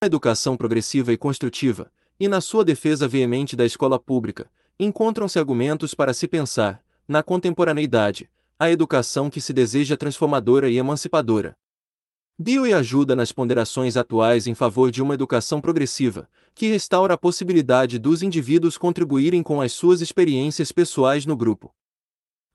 educação 0.03 0.55
progressiva 0.55 1.11
e 1.11 1.17
construtiva, 1.17 1.91
e 2.19 2.27
na 2.27 2.39
sua 2.39 2.63
defesa 2.63 3.07
veemente 3.07 3.55
da 3.55 3.65
escola 3.65 3.97
pública, 3.97 4.47
encontram-se 4.79 5.39
argumentos 5.39 5.95
para 5.95 6.13
se 6.13 6.27
pensar, 6.27 6.85
na 7.07 7.23
contemporaneidade, 7.23 8.29
a 8.59 8.69
educação 8.69 9.27
que 9.27 9.41
se 9.41 9.51
deseja 9.51 9.97
transformadora 9.97 10.69
e 10.69 10.77
emancipadora. 10.77 11.57
Dewey 12.37 12.73
ajuda 12.73 13.15
nas 13.15 13.31
ponderações 13.31 13.97
atuais 13.97 14.45
em 14.45 14.53
favor 14.53 14.91
de 14.91 15.01
uma 15.01 15.15
educação 15.15 15.59
progressiva, 15.59 16.29
que 16.53 16.67
restaura 16.67 17.15
a 17.15 17.17
possibilidade 17.17 17.97
dos 17.97 18.21
indivíduos 18.21 18.77
contribuírem 18.77 19.41
com 19.41 19.61
as 19.61 19.73
suas 19.73 19.99
experiências 19.99 20.71
pessoais 20.71 21.25
no 21.25 21.35
grupo. 21.35 21.73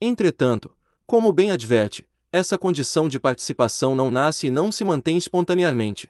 Entretanto, 0.01 0.75
como 1.07 1.31
bem 1.31 1.51
adverte, 1.51 2.07
essa 2.33 2.57
condição 2.57 3.07
de 3.07 3.21
participação 3.21 3.95
não 3.95 4.11
nasce 4.11 4.47
e 4.47 4.51
não 4.51 4.73
se 4.73 4.83
mantém 4.83 5.19
espontaneamente. 5.19 6.09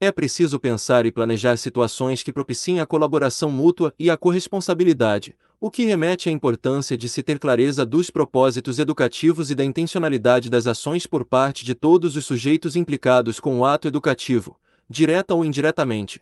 É 0.00 0.10
preciso 0.10 0.58
pensar 0.58 1.06
e 1.06 1.12
planejar 1.12 1.56
situações 1.56 2.22
que 2.22 2.32
propiciem 2.32 2.80
a 2.80 2.86
colaboração 2.86 3.50
mútua 3.50 3.94
e 3.98 4.10
a 4.10 4.16
corresponsabilidade, 4.16 5.36
o 5.60 5.70
que 5.70 5.84
remete 5.84 6.28
à 6.28 6.32
importância 6.32 6.98
de 6.98 7.08
se 7.08 7.22
ter 7.22 7.38
clareza 7.38 7.86
dos 7.86 8.10
propósitos 8.10 8.78
educativos 8.78 9.50
e 9.50 9.54
da 9.54 9.64
intencionalidade 9.64 10.50
das 10.50 10.66
ações 10.66 11.06
por 11.06 11.24
parte 11.24 11.64
de 11.64 11.74
todos 11.74 12.16
os 12.16 12.26
sujeitos 12.26 12.74
implicados 12.74 13.38
com 13.38 13.60
o 13.60 13.64
ato 13.64 13.86
educativo, 13.86 14.58
direta 14.90 15.34
ou 15.34 15.44
indiretamente. 15.44 16.20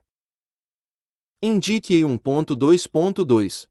Indique 1.42 2.02
1.2.2 2.02 3.66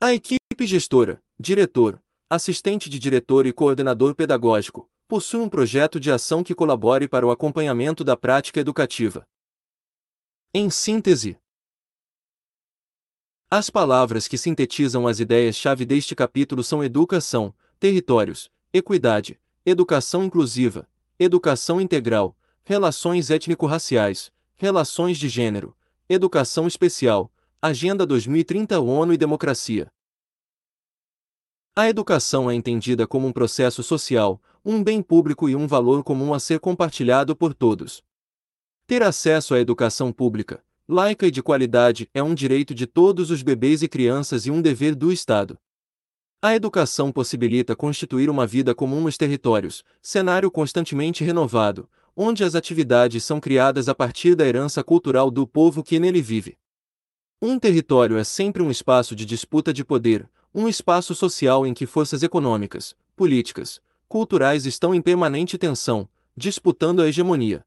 A 0.00 0.14
equipe 0.14 0.66
gestora, 0.66 1.22
diretor, 1.38 2.02
assistente 2.30 2.88
de 2.88 2.98
diretor 2.98 3.46
e 3.46 3.52
coordenador 3.52 4.14
pedagógico, 4.14 4.90
possui 5.06 5.40
um 5.40 5.48
projeto 5.48 6.00
de 6.00 6.10
ação 6.10 6.42
que 6.42 6.54
colabore 6.54 7.06
para 7.06 7.26
o 7.26 7.30
acompanhamento 7.30 8.02
da 8.02 8.16
prática 8.16 8.58
educativa. 8.58 9.26
Em 10.52 10.70
síntese, 10.70 11.38
as 13.50 13.70
palavras 13.70 14.26
que 14.26 14.36
sintetizam 14.36 15.06
as 15.06 15.20
ideias-chave 15.20 15.84
deste 15.84 16.16
capítulo 16.16 16.64
são 16.64 16.82
educação, 16.82 17.54
territórios, 17.78 18.50
equidade, 18.72 19.38
educação 19.64 20.24
inclusiva, 20.24 20.88
educação 21.18 21.80
integral, 21.80 22.36
relações 22.64 23.30
étnico-raciais, 23.30 24.32
relações 24.56 25.18
de 25.18 25.28
gênero, 25.28 25.76
educação 26.08 26.66
especial, 26.66 27.30
Agenda 27.60 28.06
2030 28.06 28.80
ONU 28.80 29.12
e 29.12 29.16
democracia. 29.16 29.90
A 31.78 31.90
educação 31.90 32.50
é 32.50 32.54
entendida 32.54 33.06
como 33.06 33.26
um 33.26 33.32
processo 33.32 33.82
social, 33.82 34.40
um 34.64 34.82
bem 34.82 35.02
público 35.02 35.46
e 35.46 35.54
um 35.54 35.66
valor 35.66 36.02
comum 36.02 36.32
a 36.32 36.40
ser 36.40 36.58
compartilhado 36.58 37.36
por 37.36 37.52
todos. 37.52 38.02
Ter 38.86 39.02
acesso 39.02 39.54
à 39.54 39.60
educação 39.60 40.10
pública, 40.10 40.64
laica 40.88 41.26
e 41.26 41.30
de 41.30 41.42
qualidade 41.42 42.08
é 42.14 42.22
um 42.22 42.34
direito 42.34 42.74
de 42.74 42.86
todos 42.86 43.30
os 43.30 43.42
bebês 43.42 43.82
e 43.82 43.88
crianças 43.88 44.46
e 44.46 44.50
um 44.50 44.62
dever 44.62 44.94
do 44.94 45.12
Estado. 45.12 45.58
A 46.40 46.54
educação 46.54 47.12
possibilita 47.12 47.76
constituir 47.76 48.30
uma 48.30 48.46
vida 48.46 48.74
comum 48.74 49.02
nos 49.02 49.18
territórios, 49.18 49.84
cenário 50.00 50.50
constantemente 50.50 51.22
renovado, 51.22 51.90
onde 52.16 52.42
as 52.42 52.54
atividades 52.54 53.22
são 53.22 53.38
criadas 53.38 53.86
a 53.86 53.94
partir 53.94 54.34
da 54.34 54.46
herança 54.46 54.82
cultural 54.82 55.30
do 55.30 55.46
povo 55.46 55.84
que 55.84 56.00
nele 56.00 56.22
vive. 56.22 56.56
Um 57.42 57.58
território 57.58 58.16
é 58.16 58.24
sempre 58.24 58.62
um 58.62 58.70
espaço 58.70 59.14
de 59.14 59.26
disputa 59.26 59.74
de 59.74 59.84
poder, 59.84 60.26
um 60.58 60.66
espaço 60.66 61.14
social 61.14 61.66
em 61.66 61.74
que 61.74 61.84
forças 61.84 62.22
econômicas, 62.22 62.96
políticas, 63.14 63.78
culturais 64.08 64.64
estão 64.64 64.94
em 64.94 65.02
permanente 65.02 65.58
tensão, 65.58 66.08
disputando 66.34 67.02
a 67.02 67.08
hegemonia. 67.08 67.62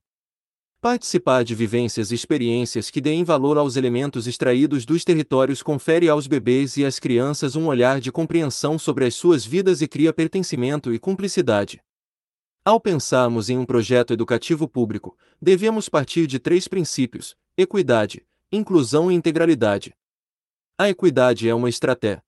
Participar 0.81 1.43
de 1.43 1.53
vivências 1.53 2.11
e 2.11 2.15
experiências 2.15 2.89
que 2.89 2.99
deem 2.99 3.23
valor 3.23 3.59
aos 3.59 3.75
elementos 3.75 4.25
extraídos 4.25 4.87
dos 4.87 5.03
territórios 5.03 5.61
confere 5.61 6.09
aos 6.09 6.25
bebês 6.25 6.77
e 6.77 6.85
às 6.85 6.97
crianças 6.97 7.55
um 7.55 7.67
olhar 7.67 8.01
de 8.01 8.11
compreensão 8.11 8.79
sobre 8.79 9.05
as 9.05 9.13
suas 9.13 9.45
vidas 9.45 9.83
e 9.83 9.87
cria 9.87 10.11
pertencimento 10.11 10.91
e 10.91 10.97
cumplicidade. 10.97 11.79
Ao 12.65 12.79
pensarmos 12.79 13.51
em 13.51 13.57
um 13.59 13.65
projeto 13.65 14.13
educativo 14.13 14.67
público, 14.67 15.15
devemos 15.39 15.87
partir 15.89 16.25
de 16.25 16.39
três 16.39 16.67
princípios: 16.67 17.35
equidade, 17.55 18.25
inclusão 18.51 19.11
e 19.11 19.15
integralidade. 19.15 19.93
A 20.75 20.89
equidade 20.89 21.47
é 21.47 21.53
uma 21.53 21.69
estratégia 21.69 22.27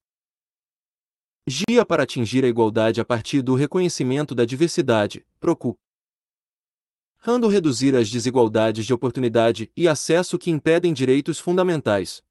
para 1.88 2.04
atingir 2.04 2.46
a 2.46 2.48
igualdade 2.48 3.02
a 3.02 3.06
partir 3.06 3.42
do 3.42 3.56
reconhecimento 3.56 4.36
da 4.36 4.46
diversidade, 4.46 5.26
procura 5.40 5.78
Rando 7.24 7.48
reduzir 7.48 7.96
as 7.96 8.10
desigualdades 8.10 8.84
de 8.84 8.94
oportunidade 8.94 9.72
e 9.78 9.88
acesso 9.88 10.40
que 10.40 10.50
impedem 10.50 10.92
direitos 10.92 11.38
fundamentais. 11.38 12.24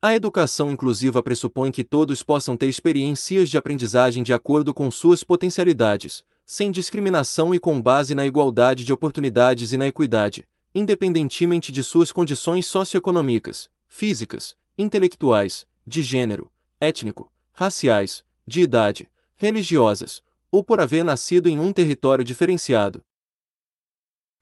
A 0.00 0.14
educação 0.14 0.70
inclusiva 0.70 1.22
pressupõe 1.22 1.70
que 1.70 1.84
todos 1.84 2.22
possam 2.22 2.56
ter 2.56 2.66
experiências 2.66 3.50
de 3.50 3.58
aprendizagem 3.58 4.22
de 4.22 4.32
acordo 4.32 4.72
com 4.72 4.90
suas 4.90 5.22
potencialidades, 5.22 6.24
sem 6.46 6.70
discriminação 6.70 7.54
e 7.54 7.58
com 7.58 7.78
base 7.82 8.14
na 8.14 8.24
igualdade 8.24 8.84
de 8.84 8.92
oportunidades 8.92 9.72
e 9.72 9.76
na 9.76 9.86
equidade, 9.86 10.48
independentemente 10.74 11.70
de 11.70 11.82
suas 11.82 12.10
condições 12.10 12.64
socioeconômicas, 12.66 13.68
físicas, 13.86 14.56
intelectuais, 14.78 15.66
de 15.86 16.02
gênero, 16.02 16.50
étnico, 16.80 17.30
raciais, 17.56 18.22
de 18.46 18.60
idade, 18.60 19.10
religiosas, 19.34 20.22
ou 20.50 20.62
por 20.62 20.78
haver 20.78 21.02
nascido 21.02 21.48
em 21.48 21.58
um 21.58 21.72
território 21.72 22.22
diferenciado 22.22 23.02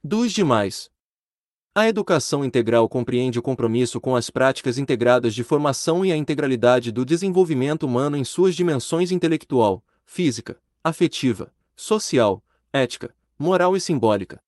dos 0.03 0.33
demais. 0.33 0.91
A 1.75 1.89
educação 1.89 2.45
integral 2.45 2.89
compreende 2.89 3.39
o 3.39 3.43
compromisso 3.43 4.01
com 4.01 4.17
as 4.17 4.31
práticas 4.31 4.79
integradas 4.79 5.33
de 5.33 5.45
formação 5.45 6.05
e 6.05 6.11
a 6.11 6.17
integralidade 6.17 6.91
do 6.91 7.05
desenvolvimento 7.05 7.85
humano 7.85 8.17
em 8.17 8.25
suas 8.25 8.55
dimensões 8.55 9.13
intelectual, 9.13 9.83
física, 10.05 10.61
afetiva, 10.83 11.53
social, 11.75 12.45
ética, 12.73 13.15
moral 13.39 13.77
e 13.77 13.81
simbólica. 13.81 14.43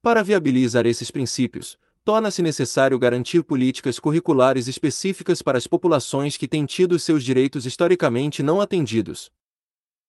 Para 0.00 0.22
viabilizar 0.22 0.86
esses 0.86 1.10
princípios, 1.10 1.78
torna-se 2.04 2.42
necessário 2.42 2.98
garantir 2.98 3.44
políticas 3.44 3.98
curriculares 4.00 4.66
específicas 4.66 5.40
para 5.40 5.56
as 5.56 5.66
populações 5.66 6.36
que 6.36 6.48
têm 6.48 6.66
tido 6.66 6.98
seus 6.98 7.22
direitos 7.22 7.64
historicamente 7.64 8.42
não 8.42 8.60
atendidos. 8.60 9.30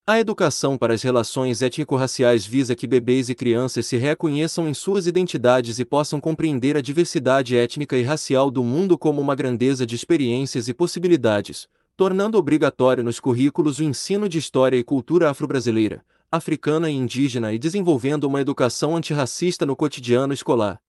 A 0.05 0.19
educação 0.19 0.77
para 0.77 0.93
as 0.93 1.01
relações 1.01 1.61
étnico-raciais 1.61 2.45
visa 2.45 2.75
que 2.75 2.85
bebês 2.85 3.29
e 3.29 3.35
crianças 3.35 3.85
se 3.85 3.95
reconheçam 3.95 4.67
em 4.67 4.73
suas 4.73 5.07
identidades 5.07 5.79
e 5.79 5.85
possam 5.85 6.19
compreender 6.19 6.75
a 6.75 6.81
diversidade 6.81 7.55
étnica 7.55 7.95
e 7.97 8.03
racial 8.03 8.51
do 8.51 8.63
mundo 8.63 8.97
como 8.97 9.21
uma 9.21 9.33
grandeza 9.33 9.85
de 9.85 9.95
experiências 9.95 10.67
e 10.67 10.73
possibilidades, 10.73 11.69
tornando 11.95 12.37
obrigatório 12.37 13.01
nos 13.01 13.19
currículos 13.19 13.79
o 13.79 13.83
ensino 13.83 14.27
de 14.27 14.39
história 14.39 14.75
e 14.75 14.83
cultura 14.83 15.29
afro-brasileira, 15.29 16.03
africana 16.29 16.89
e 16.89 16.95
indígena 16.95 17.53
e 17.53 17.59
desenvolvendo 17.59 18.25
uma 18.25 18.41
educação 18.41 18.97
antirracista 18.97 19.65
no 19.65 19.75
cotidiano 19.75 20.33
escolar. 20.33 20.81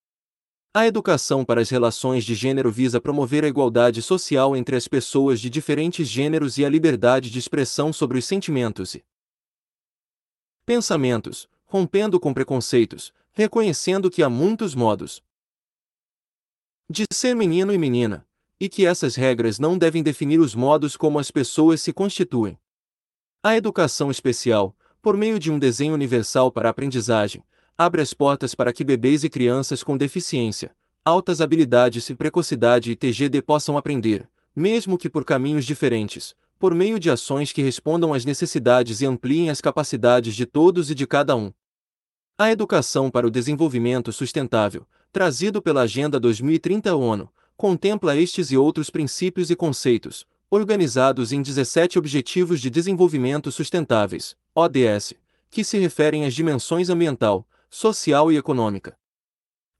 A 0.76 0.88
educação 0.88 1.44
para 1.44 1.60
as 1.60 1.70
relações 1.70 2.24
de 2.24 2.34
gênero 2.34 2.68
visa 2.68 3.00
promover 3.00 3.44
a 3.44 3.46
igualdade 3.46 4.02
social 4.02 4.56
entre 4.56 4.74
as 4.74 4.88
pessoas 4.88 5.40
de 5.40 5.48
diferentes 5.48 6.08
gêneros 6.08 6.58
e 6.58 6.64
a 6.64 6.68
liberdade 6.68 7.30
de 7.30 7.38
expressão 7.38 7.92
sobre 7.92 8.18
os 8.18 8.24
sentimentos 8.24 8.96
e 8.96 9.04
pensamentos, 10.66 11.48
rompendo 11.64 12.18
com 12.18 12.34
preconceitos, 12.34 13.14
reconhecendo 13.30 14.10
que 14.10 14.20
há 14.20 14.28
muitos 14.28 14.74
modos 14.74 15.22
de 16.90 17.04
ser 17.12 17.36
menino 17.36 17.72
e 17.72 17.78
menina, 17.78 18.26
e 18.58 18.68
que 18.68 18.84
essas 18.84 19.14
regras 19.14 19.60
não 19.60 19.78
devem 19.78 20.02
definir 20.02 20.40
os 20.40 20.56
modos 20.56 20.96
como 20.96 21.20
as 21.20 21.30
pessoas 21.30 21.80
se 21.82 21.92
constituem. 21.92 22.58
A 23.44 23.56
educação 23.56 24.10
especial, 24.10 24.76
por 25.00 25.16
meio 25.16 25.38
de 25.38 25.52
um 25.52 25.58
desenho 25.58 25.94
universal 25.94 26.50
para 26.50 26.68
a 26.68 26.72
aprendizagem, 26.72 27.44
abre 27.76 28.00
as 28.00 28.14
portas 28.14 28.54
para 28.54 28.72
que 28.72 28.84
bebês 28.84 29.24
e 29.24 29.28
crianças 29.28 29.82
com 29.82 29.96
deficiência, 29.96 30.70
altas 31.04 31.40
habilidades 31.40 32.08
e 32.08 32.14
precocidade 32.14 32.92
e 32.92 32.96
TGD 32.96 33.42
possam 33.42 33.76
aprender, 33.76 34.28
mesmo 34.54 34.96
que 34.96 35.10
por 35.10 35.24
caminhos 35.24 35.64
diferentes, 35.64 36.36
por 36.58 36.72
meio 36.72 37.00
de 37.00 37.10
ações 37.10 37.52
que 37.52 37.62
respondam 37.62 38.14
às 38.14 38.24
necessidades 38.24 39.00
e 39.00 39.06
ampliem 39.06 39.50
as 39.50 39.60
capacidades 39.60 40.36
de 40.36 40.46
todos 40.46 40.88
e 40.90 40.94
de 40.94 41.06
cada 41.06 41.34
um. 41.34 41.52
A 42.38 42.50
educação 42.50 43.10
para 43.10 43.26
o 43.26 43.30
desenvolvimento 43.30 44.12
sustentável, 44.12 44.86
trazido 45.12 45.60
pela 45.60 45.82
Agenda 45.82 46.18
2030 46.20 46.94
ONU, 46.94 47.28
contempla 47.56 48.16
estes 48.16 48.50
e 48.50 48.56
outros 48.56 48.88
princípios 48.88 49.50
e 49.50 49.56
conceitos, 49.56 50.24
organizados 50.48 51.32
em 51.32 51.42
17 51.42 51.98
Objetivos 51.98 52.60
de 52.60 52.70
Desenvolvimento 52.70 53.50
Sustentáveis, 53.50 54.36
ODS, 54.54 55.14
que 55.50 55.64
se 55.64 55.78
referem 55.78 56.24
às 56.24 56.34
dimensões 56.34 56.88
ambiental, 56.88 57.46
social 57.74 58.30
e 58.30 58.36
econômica. 58.36 58.96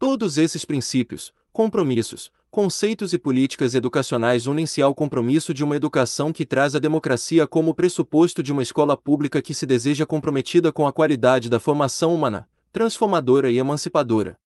Todos 0.01 0.37
esses 0.37 0.65
princípios, 0.65 1.33
compromissos, 1.53 2.29
conceitos 2.51 3.13
e 3.13 3.19
políticas 3.19 3.73
educacionais 3.73 4.49
unem-se 4.49 4.83
ao 4.83 4.93
compromisso 4.93 5.55
de 5.55 5.63
uma 5.63 5.77
educação 5.77 6.33
que 6.33 6.45
traz 6.45 6.75
a 6.75 6.81
democracia 6.81 7.47
como 7.47 7.73
pressuposto 7.73 8.43
de 8.43 8.51
uma 8.51 8.65
escola 8.65 8.97
pública 8.97 9.41
que 9.41 9.55
se 9.55 9.65
deseja 9.65 10.05
comprometida 10.05 10.73
com 10.73 10.89
a 10.89 10.93
qualidade 10.93 11.49
da 11.49 11.61
formação 11.61 12.13
humana, 12.13 12.49
transformadora 12.73 13.49
e 13.49 13.59
emancipadora. 13.59 14.37